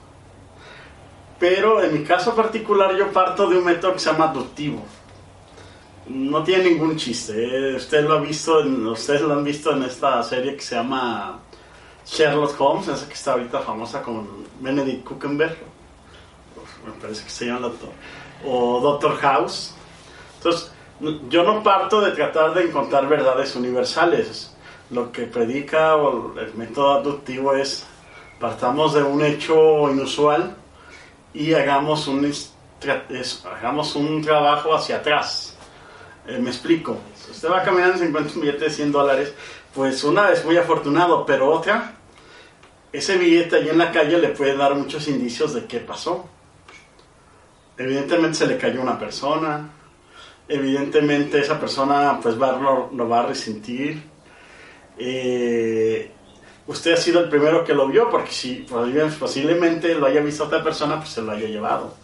[1.37, 4.83] Pero en mi caso particular yo parto de un método que se llama aductivo.
[6.07, 7.33] No tiene ningún chiste.
[7.35, 7.75] ¿eh?
[7.75, 11.39] Usted lo ha visto, ustedes lo han visto en esta serie que se llama
[12.05, 14.27] Sherlock Holmes, esa que está ahorita famosa con
[14.59, 15.57] Benedict Kuchenberg,
[16.85, 17.89] me parece que se llama el doctor,
[18.45, 19.73] o Doctor House.
[20.37, 20.71] Entonces,
[21.29, 24.55] yo no parto de tratar de encontrar verdades universales.
[24.89, 27.85] Lo que predica el método aductivo es
[28.39, 30.55] partamos de un hecho inusual
[31.33, 32.31] y hagamos un,
[33.57, 35.55] hagamos un trabajo hacia atrás.
[36.27, 36.97] Eh, me explico.
[37.29, 39.33] usted va caminando y se encuentra un billete de 100 dólares,
[39.73, 41.95] pues una vez muy afortunado, pero otra,
[42.91, 46.25] ese billete allí en la calle le puede dar muchos indicios de qué pasó.
[47.77, 49.69] Evidentemente se le cayó una persona,
[50.47, 54.03] evidentemente esa persona pues va, lo, va a resentir.
[54.97, 56.11] Eh,
[56.67, 58.65] usted ha sido el primero que lo vio, porque si
[59.19, 61.95] posiblemente lo haya visto otra persona, pues se lo haya llevado.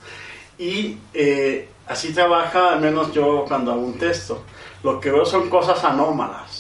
[0.57, 4.43] Y eh, así trabaja, al menos yo cuando hago un texto.
[4.83, 6.56] Lo que veo son cosas anómalas.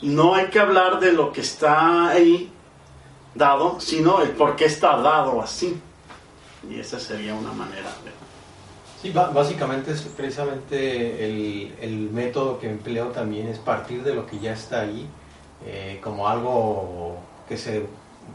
[0.00, 2.52] No hay que hablar de lo que está ahí
[3.34, 5.80] dado, sino el por qué está dado así.
[6.68, 7.88] Y esa sería una manera.
[9.00, 14.40] Sí, básicamente es precisamente el, el, método que empleo también es partir de lo que
[14.40, 15.06] ya está ahí,
[15.64, 17.16] eh, como algo
[17.48, 17.86] que se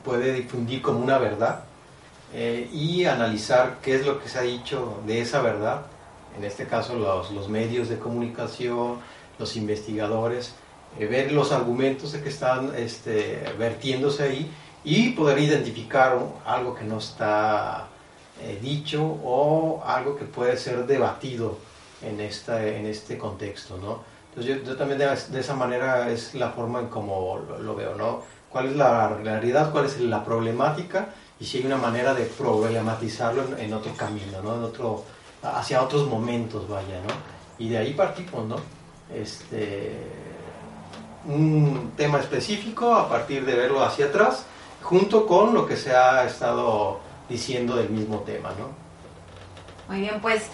[0.06, 1.66] puede difundir como una verdad,
[2.34, 5.82] eh, y analizar qué es lo que se ha dicho de esa verdad,
[6.38, 9.00] en este caso los, los medios de comunicación,
[9.38, 10.56] los investigadores,
[11.00, 14.52] eh, ver los argumentos de que están este, vertiéndose ahí
[14.84, 17.88] y poder identificar algo que no está
[18.42, 21.58] eh, dicho o algo que puede ser debatido
[22.02, 24.02] en, esta, en este contexto, ¿no?
[24.30, 28.22] Entonces yo, también de, esa manera es la forma en como lo, veo, ¿no?
[28.50, 29.72] ¿Cuál es la realidad?
[29.72, 31.10] ¿Cuál es la problemática?
[31.40, 34.56] Y si hay una manera de problematizarlo en, otro camino, ¿no?
[34.56, 35.04] En otro,
[35.44, 37.14] hacia otros momentos, vaya, ¿no?
[37.64, 38.56] Y de ahí partimos, ¿no?
[39.14, 39.92] Este,
[41.26, 44.46] un tema específico a partir de verlo hacia atrás,
[44.82, 48.70] junto con lo que se ha estado diciendo del mismo tema, ¿no?
[49.88, 50.50] Muy bien, pues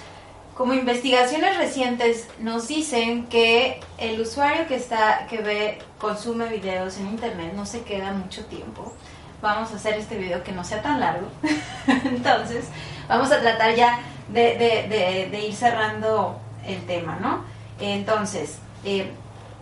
[0.59, 7.07] como investigaciones recientes nos dicen que el usuario que está que ve consume videos en
[7.07, 8.93] internet no se queda mucho tiempo.
[9.41, 11.27] Vamos a hacer este video que no sea tan largo.
[11.87, 12.65] Entonces,
[13.07, 17.45] vamos a tratar ya de, ir cerrando el tema, ¿no?
[17.79, 19.13] Entonces, eh,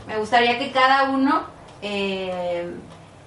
[0.07, 1.43] me gustaría que cada uno
[1.81, 2.71] eh,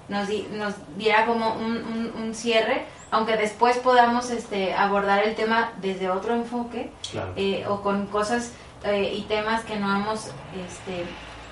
[0.08, 6.10] nos, nos, diera como un, un cierre aunque después podamos este, abordar el tema desde
[6.10, 6.90] otro enfoque
[7.36, 8.52] eh, o con cosas
[8.84, 11.04] eh, y temas que no hemos este,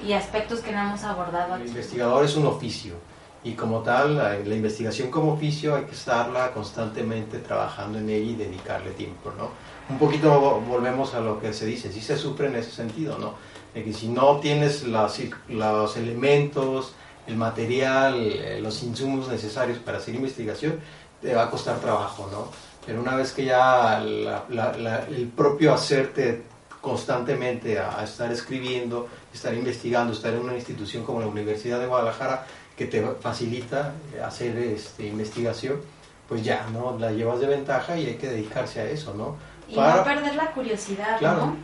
[0.06, 1.56] y aspectos que no hemos abordado.
[1.56, 2.94] El investigador es un oficio
[3.42, 8.34] y como tal, la, investigación como oficio hay que estarla constantemente trabajando en ella y
[8.34, 9.50] dedicarle tiempo, ¿no?
[9.88, 13.34] Un poquito volvemos a lo que se dice, sí se sufre en ese sentido, ¿no?
[13.74, 16.94] De que si no tienes los, los elementos,
[17.26, 20.80] el material, eh, los insumos necesarios para hacer investigación,
[21.20, 22.48] te va a costar trabajo, ¿no?
[22.86, 26.42] Pero una vez que ya el propio hacerte
[26.80, 32.46] constantemente a, estar escribiendo, estar investigando, estar en una institución como la Universidad de Guadalajara,
[32.76, 33.92] que te facilita
[34.24, 35.80] hacer este, investigación,
[36.28, 36.96] pues ya, ¿no?
[36.98, 39.36] La llevas de ventaja y hay que dedicarse a eso, ¿no?
[39.68, 41.56] Y no perder la curiosidad, ¿no?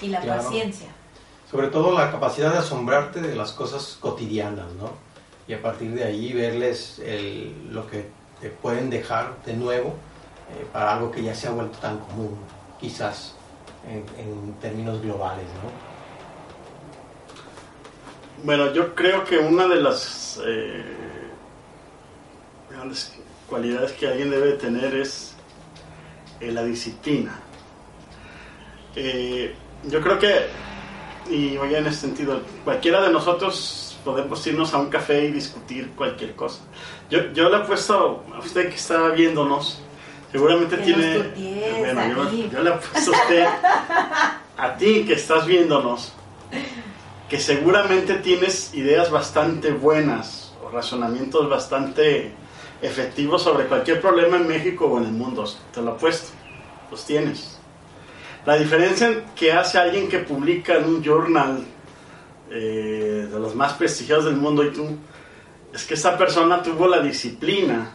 [0.00, 0.88] Y la paciencia.
[1.52, 4.90] Sobre todo la capacidad de asombrarte de las cosas cotidianas, ¿no?
[5.46, 7.00] Y a partir de ahí verles
[7.70, 8.08] lo que
[8.40, 9.94] te pueden dejar de nuevo
[10.50, 12.36] eh, para algo que ya se ha vuelto tan común,
[12.80, 13.34] quizás
[13.88, 15.70] en, términos globales, ¿no?
[18.44, 20.84] Bueno, yo creo que una de las eh,
[22.70, 23.12] grandes
[23.48, 25.34] cualidades que alguien debe tener es
[26.40, 27.38] eh, la disciplina.
[28.94, 30.46] yo creo que,
[31.32, 35.90] y oye, en ese sentido, cualquiera de nosotros podemos irnos a un café y discutir
[35.96, 36.60] cualquier cosa.
[37.10, 39.80] Yo, yo le he puesto a usted que está viéndonos,
[40.30, 41.32] seguramente tiene...
[41.78, 43.46] Bueno, yo, le he puesto a usted,
[44.58, 46.12] a ti que estás viéndonos,
[47.28, 52.32] que seguramente tienes ideas bastante buenas o razonamientos bastante
[52.82, 55.44] efectivos sobre cualquier problema en México o en el mundo.
[55.72, 56.30] Te lo he puesto,
[56.90, 57.51] los tienes.
[58.44, 61.64] La diferencia que hace alguien que publica en un journal
[62.50, 64.98] eh, de los más prestigiosos del mundo y tú,
[65.72, 67.90] es que esa persona tuvo la disciplina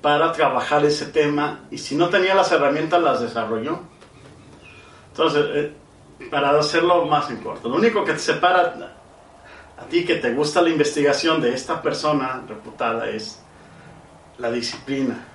[0.00, 3.80] para trabajar ese tema y si no tenía las herramientas las desarrolló.
[5.10, 5.72] Entonces, eh,
[6.30, 8.96] para hacerlo más en lo único que te separa
[9.76, 13.42] a ti que te gusta la investigación de esta persona reputada es
[14.38, 15.26] la disciplina.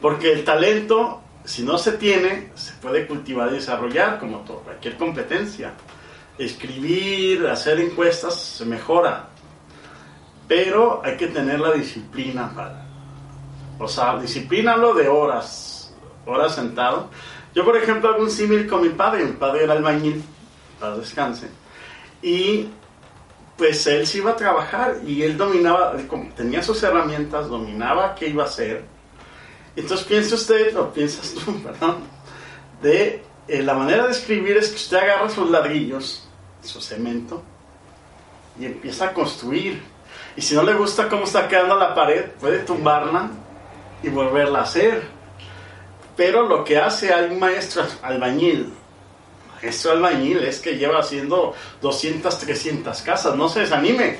[0.00, 4.96] Porque el talento, si no se tiene, se puede cultivar y desarrollar como todo, cualquier
[4.96, 5.72] competencia.
[6.36, 9.28] Escribir, hacer encuestas, se mejora.
[10.48, 12.84] Pero hay que tener la disciplina para...
[13.78, 15.94] O sea, disciplínalo de horas,
[16.26, 17.10] horas sentado.
[17.54, 19.24] Yo, por ejemplo, hago un símil con mi padre.
[19.24, 20.24] Mi padre era albañil,
[20.80, 21.48] para descanse.
[22.22, 22.68] Y
[23.56, 25.94] pues él se iba a trabajar y él dominaba,
[26.36, 28.95] tenía sus herramientas, dominaba qué iba a hacer.
[29.76, 31.98] Entonces piensa usted, o piensas tú, perdón,
[32.82, 36.26] de eh, la manera de escribir es que usted agarra sus ladrillos,
[36.62, 37.42] su cemento,
[38.58, 39.82] y empieza a construir.
[40.34, 43.30] Y si no le gusta cómo está quedando la pared, puede tumbarla
[44.02, 45.02] y volverla a hacer.
[46.16, 48.72] Pero lo que hace un maestro albañil
[49.62, 54.18] maestro albañil es que lleva haciendo 200, 300 casas, no se desanime.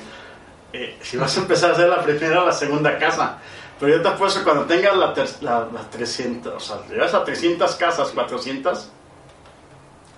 [0.73, 3.37] Eh, si vas a empezar a hacer la primera o la segunda casa,
[3.79, 4.95] pero yo te apuesto que cuando tengas
[5.41, 8.89] la, la, 300, o sea, llegas a 300 casas, 400,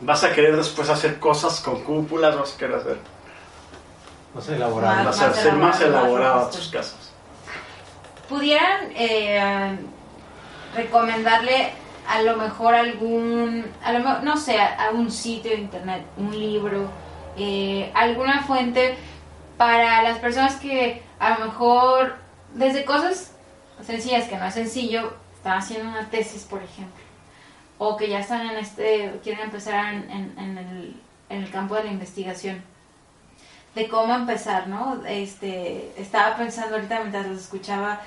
[0.01, 2.97] vas a querer después hacer cosas con cúpulas, vas a querer hacer
[4.33, 7.11] más elaboradas, vas a hacer más elaboradas tus casas.
[8.29, 9.77] ¿Pudieran eh,
[10.75, 11.73] recomendarle
[12.07, 16.89] a lo mejor algún, a lo no sé, a un sitio de internet, un libro,
[17.37, 18.97] eh, alguna fuente
[19.57, 22.15] para las personas que a lo mejor
[22.53, 23.33] desde cosas
[23.83, 27.03] sencillas que no es sencillo, están haciendo una tesis, por ejemplo,
[27.77, 31.85] o que ya están en este, quieren empezar en, en, el, en el campo de
[31.85, 32.61] la investigación
[33.75, 35.01] de cómo empezar, ¿no?
[35.05, 38.01] Este, estaba pensando ahorita mientras los escuchaba,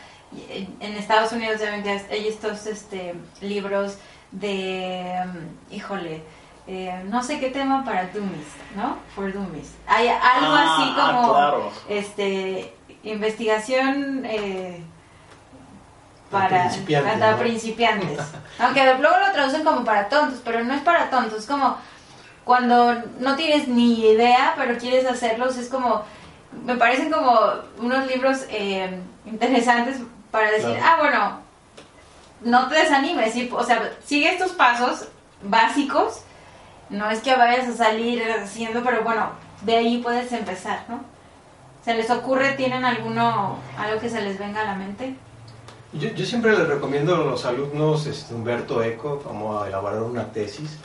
[0.49, 1.73] en Estados Unidos ya
[2.11, 3.99] hay estos este, libros
[4.31, 6.23] de, um, híjole,
[6.67, 8.47] eh, no sé qué tema para Dummies,
[8.77, 8.97] ¿no?
[9.15, 9.75] For Dummies.
[9.87, 14.81] Hay algo ah, así como este investigación eh,
[16.33, 18.19] para principiantes, principiantes.
[18.59, 21.77] Aunque luego lo traducen como para tontos, pero no es para tontos, es como
[22.45, 26.03] cuando no tienes ni idea, pero quieres hacerlos, es como,
[26.65, 27.39] me parecen como
[27.79, 29.99] unos libros eh, interesantes
[30.31, 31.39] para decir, ah, bueno,
[32.41, 35.09] no te desanimes, o sea, sigue estos pasos
[35.43, 36.23] básicos,
[36.91, 39.31] no es que vayas a salir haciendo, pero bueno,
[39.63, 41.01] de ahí puedes empezar, ¿no?
[41.85, 45.17] ¿Se les ocurre, tienen alguno, algo que se les venga a la mente?
[45.93, 50.79] Yo, yo siempre les recomiendo a los alumnos este, Humberto Eco, como elaborar una tesis.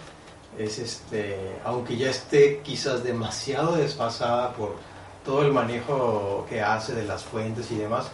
[0.57, 4.75] Es este, aunque ya esté quizás demasiado desfasada por
[5.23, 8.07] todo el manejo que hace de las fuentes y demás,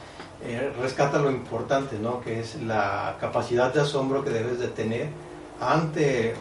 [0.43, 2.21] eh, rescata lo importante, ¿no?
[2.21, 5.07] que es la capacidad de asombro que debes de tener
[5.59, 6.35] ante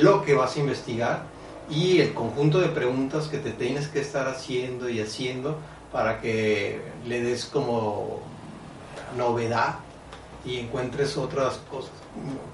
[0.00, 1.22] lo que vas a investigar
[1.70, 5.56] y el conjunto de preguntas que te tienes que estar haciendo y haciendo
[5.90, 8.20] para que le des como
[9.16, 9.85] novedad
[10.46, 11.92] y encuentres otras cosas.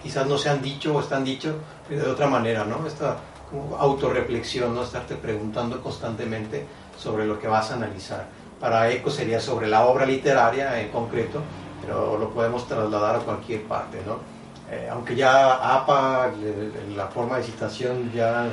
[0.02, 1.56] Quizás no se han dicho o están dicho
[1.88, 2.86] de otra manera, ¿no?
[2.86, 3.18] Esta
[3.50, 4.82] como autorreflexión, ¿no?
[4.82, 6.64] Estarte preguntando constantemente
[6.98, 8.26] sobre lo que vas a analizar
[8.62, 11.40] para ECO sería sobre la obra literaria en concreto,
[11.80, 14.18] pero lo podemos trasladar a cualquier parte, ¿no?
[14.70, 16.30] Eh, aunque ya APA,
[16.94, 18.46] la forma de citación ya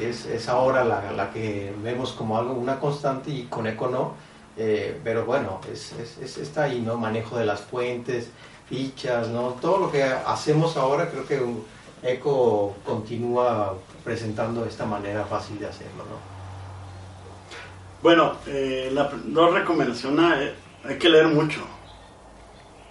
[0.00, 4.14] es, es ahora la, la, que vemos como algo, una constante y con ECO no,
[4.56, 6.96] eh, pero bueno, es, es, está ahí, ¿no?
[6.96, 8.30] Manejo de las fuentes,
[8.72, 9.50] fichas, ¿no?
[9.60, 11.38] Todo lo que hacemos ahora creo que
[12.02, 16.32] ECO continúa presentando esta manera fácil de hacerlo, ¿no?
[18.02, 20.54] Bueno, eh, la dos recomendación eh,
[20.84, 21.60] hay que leer mucho.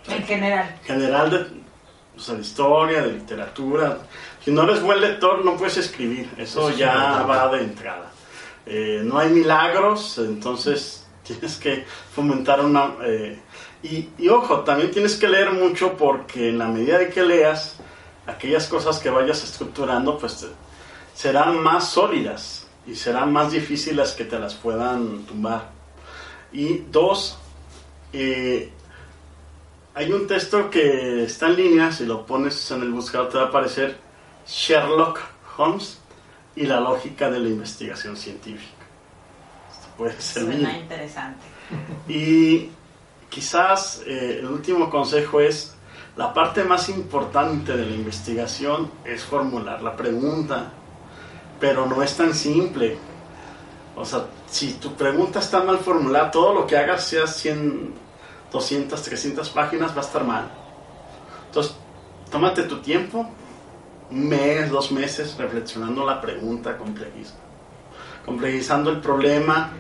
[0.08, 0.76] En general.
[0.82, 3.98] En general de, de historia, de literatura.
[4.46, 6.30] Si no eres buen lector, no puedes escribir.
[6.38, 8.12] Eso, ya va de entrada.
[8.68, 12.96] Eh, no hay milagros, entonces tienes que fomentar una...
[13.04, 13.40] Eh,
[13.84, 17.78] y, ojo, también tienes que leer mucho porque en la medida de que leas,
[18.28, 20.48] aquellas cosas que vayas estructurando, pues
[21.16, 25.72] serán más sólidas y serán más difíciles que te las puedan tumbar.
[26.54, 27.38] Y dos,
[28.14, 28.72] eh,
[29.94, 33.46] hay un texto que está en línea, si lo pones en el buscador te va
[33.46, 33.98] a aparecer
[34.48, 35.20] Sherlock
[35.58, 36.00] Holmes
[36.56, 38.81] y la lógica de la investigación científica.
[40.02, 41.46] Puede ser Suena interesante.
[42.08, 42.70] Y
[43.30, 45.76] quizás eh, el último consejo es,
[46.18, 50.72] la parte más importante de la investigación es formular la pregunta
[51.62, 52.98] pero no es tan simple.
[53.96, 57.94] O sea, si tu pregunta está mal formulada, todo lo que hagas, sea 100,
[58.52, 60.52] 200, 300 páginas, va a estar mal.
[61.46, 61.76] Entonces,
[62.32, 63.30] tómate tu tiempo,
[64.10, 66.76] un mes, dos meses reflexionando la pregunta,
[68.26, 69.72] complejizando el problema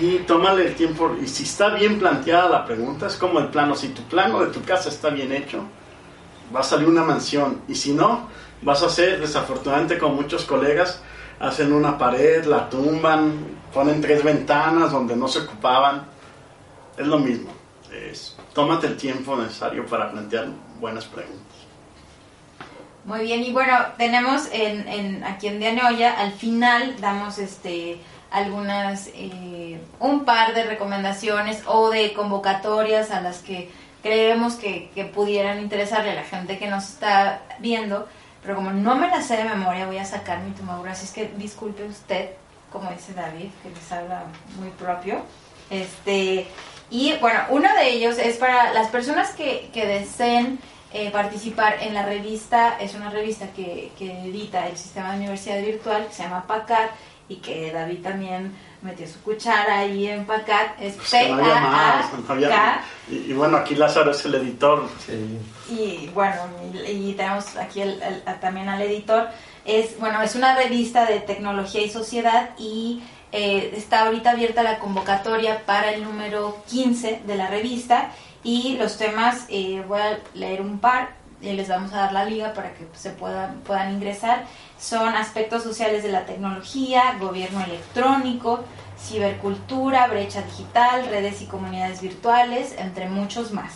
[0.00, 1.14] y tómale el tiempo.
[1.22, 3.74] Y si está bien planteada la pregunta, es como el plano.
[3.74, 5.64] Si tu plano de tu casa está bien hecho,
[6.54, 7.62] va a salir una mansión.
[7.68, 8.28] Y si no,
[8.62, 11.02] vas a hacer, desafortunadamente, con muchos colegas,
[11.40, 16.06] hacen una pared, la tumban, ponen tres ventanas donde no se ocupaban.
[16.96, 17.50] Es lo mismo.
[17.92, 20.48] Es, tómate el tiempo necesario para plantear
[20.80, 21.42] buenas preguntas.
[23.04, 27.98] Muy bien, y bueno, tenemos en, en aquí en Dianoya, al final damos este
[28.32, 33.70] algunas, eh, un par de recomendaciones o de convocatorias a las que
[34.02, 38.08] creemos que, pudieran interesarle a la gente que nos está viendo,
[38.42, 41.12] pero como no me la sé de memoria, voy a sacar mi tumadura, así es
[41.12, 42.30] que disculpe usted,
[42.72, 44.24] como dice David, que les habla
[44.58, 45.22] muy propio.
[45.70, 46.46] Este,
[46.90, 50.58] y bueno, uno de ellos es para las personas que deseen
[50.94, 55.60] eh, participar en la revista, es una revista que, que edita el sistema de universidad
[55.62, 56.90] virtual, que se llama PACAR,
[57.28, 62.84] y que David también metió su cuchara ahí en PACAT, es pues p a k
[63.10, 64.88] y, bueno, aquí Lázaro es el editor.
[65.70, 66.42] Y bueno,
[66.86, 67.82] y, tenemos aquí
[68.40, 69.28] también al editor.
[69.64, 74.78] Es, bueno, es una revista de tecnología y sociedad y eh, está ahorita abierta la
[74.78, 78.10] convocatoria para el número 15 de la revista
[78.44, 82.24] y los temas, eh, voy a leer un par, y les vamos a dar la
[82.24, 84.44] liga para que se puedan, puedan ingresar
[84.82, 88.64] son aspectos sociales de la tecnología, gobierno electrónico,
[88.98, 93.74] cibercultura, brecha digital, redes y comunidades virtuales, entre muchos más.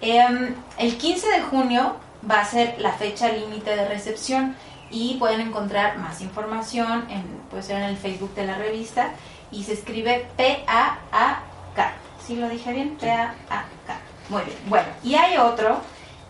[0.00, 1.96] Em, el 15 de junio
[2.30, 4.54] va a ser la fecha límite de recepción
[4.88, 9.10] y pueden encontrar más información en, puede ser en el Facebook de la revista
[9.50, 11.92] y se escribe P-A-A-K.
[12.24, 12.96] ¿Sí lo dije bien?
[13.00, 13.85] P-A-A-K.
[14.28, 14.58] Muy bien.
[14.68, 15.80] Bueno, y hay otro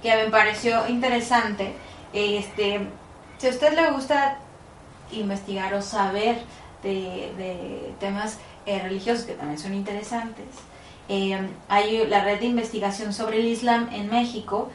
[0.02, 1.74] que me pareció interesante.
[2.12, 2.86] Este,
[3.38, 4.38] si a usted le gusta
[5.12, 6.38] investigar o saber
[6.82, 10.46] de, temas eh, religiosos que también son interesantes,
[11.08, 11.38] eh,
[11.68, 14.70] hay la red de investigación sobre el Islam en México,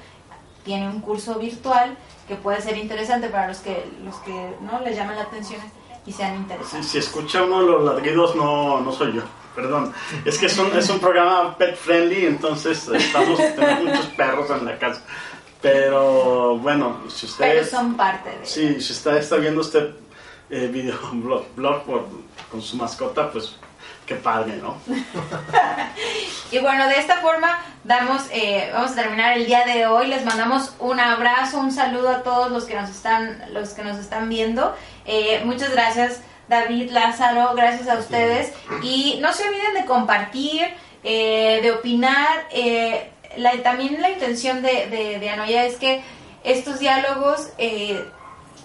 [0.63, 1.97] tiene un curso virtual
[2.27, 5.59] que puede ser interesante para los que los que no les llaman la atención
[6.05, 6.89] y sean interesantes.
[6.89, 9.21] Si, escucha uno de los ladridos, no, no soy yo.
[9.55, 9.93] Perdón,
[10.23, 14.65] es que es un, es un programa pet friendly, entonces estamos, tenemos muchos perros en
[14.65, 15.01] la casa.
[15.61, 17.53] Pero bueno, si usted...
[17.53, 18.45] Pero son parte de...
[18.45, 19.93] Sí, si usted está viendo este
[20.49, 20.97] eh, video
[21.55, 21.83] blog,
[22.49, 23.55] con su mascota, pues
[24.05, 24.77] qué padre, ¿no?
[26.51, 30.07] y bueno, de esta forma damos, eh, vamos a terminar el día de hoy.
[30.07, 33.97] Les mandamos un abrazo, un saludo a todos los que nos están, los que nos
[33.97, 34.75] están viendo.
[35.05, 36.21] Eh, muchas gracias.
[36.47, 38.53] David, Lázaro, gracias a ustedes.
[38.83, 40.67] Y no se olviden de compartir,
[41.03, 42.47] de opinar
[43.63, 46.01] también la intención de, de, Anoya es que
[46.43, 48.03] estos diálogos eh,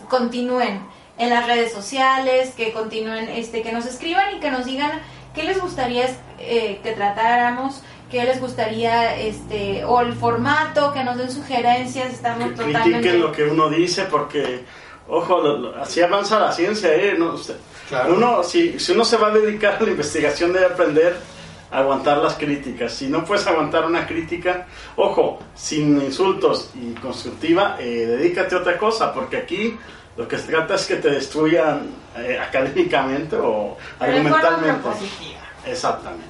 [0.09, 0.81] continúen
[1.19, 4.91] en las redes sociales, que continúen, este, que nos escriban y que nos digan
[5.35, 6.07] qué les gustaría
[6.39, 12.51] eh, que tratáramos, qué les gustaría, este, o el formato, que nos den sugerencias, estamos
[12.51, 14.65] que Critiquen lo que uno dice porque,
[15.09, 17.17] ojo, así avanza la ciencia, ¿eh?
[18.09, 21.17] uno, si, si uno se va a dedicar a la investigación debe aprender
[21.71, 22.93] aguantar las críticas.
[22.93, 28.79] Si no puedes aguantar una crítica, ojo, sin insultos y constructiva, eh, dedícate a otra
[28.79, 29.79] cosa, porque aquí
[30.17, 34.89] lo que se trata es que te destruyan eh, académicamente o argumentalmente.
[35.67, 36.25] Exactamente.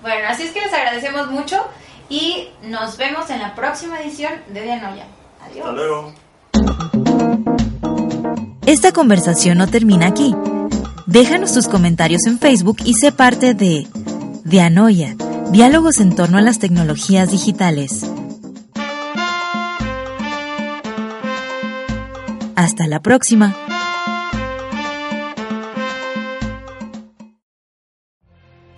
[0.00, 1.66] Bueno, así es que les agradecemos mucho
[2.08, 5.06] y nos vemos en la próxima edición de Dianoya.
[5.44, 5.66] Adiós.
[5.66, 6.27] Hasta luego.
[8.68, 10.34] Esta conversación no termina aquí.
[11.06, 13.86] Déjanos tus comentarios en Facebook y sé parte de
[14.44, 15.16] Dianoia,
[15.50, 18.06] diálogos en torno a las tecnologías digitales.
[22.56, 23.56] Hasta la próxima.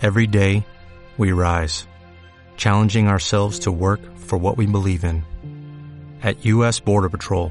[0.00, 0.64] Every day,
[1.18, 1.88] we rise,
[2.56, 5.24] challenging ourselves to work for what we believe in.
[6.22, 6.78] At U.S.
[6.78, 7.50] Border Patrol,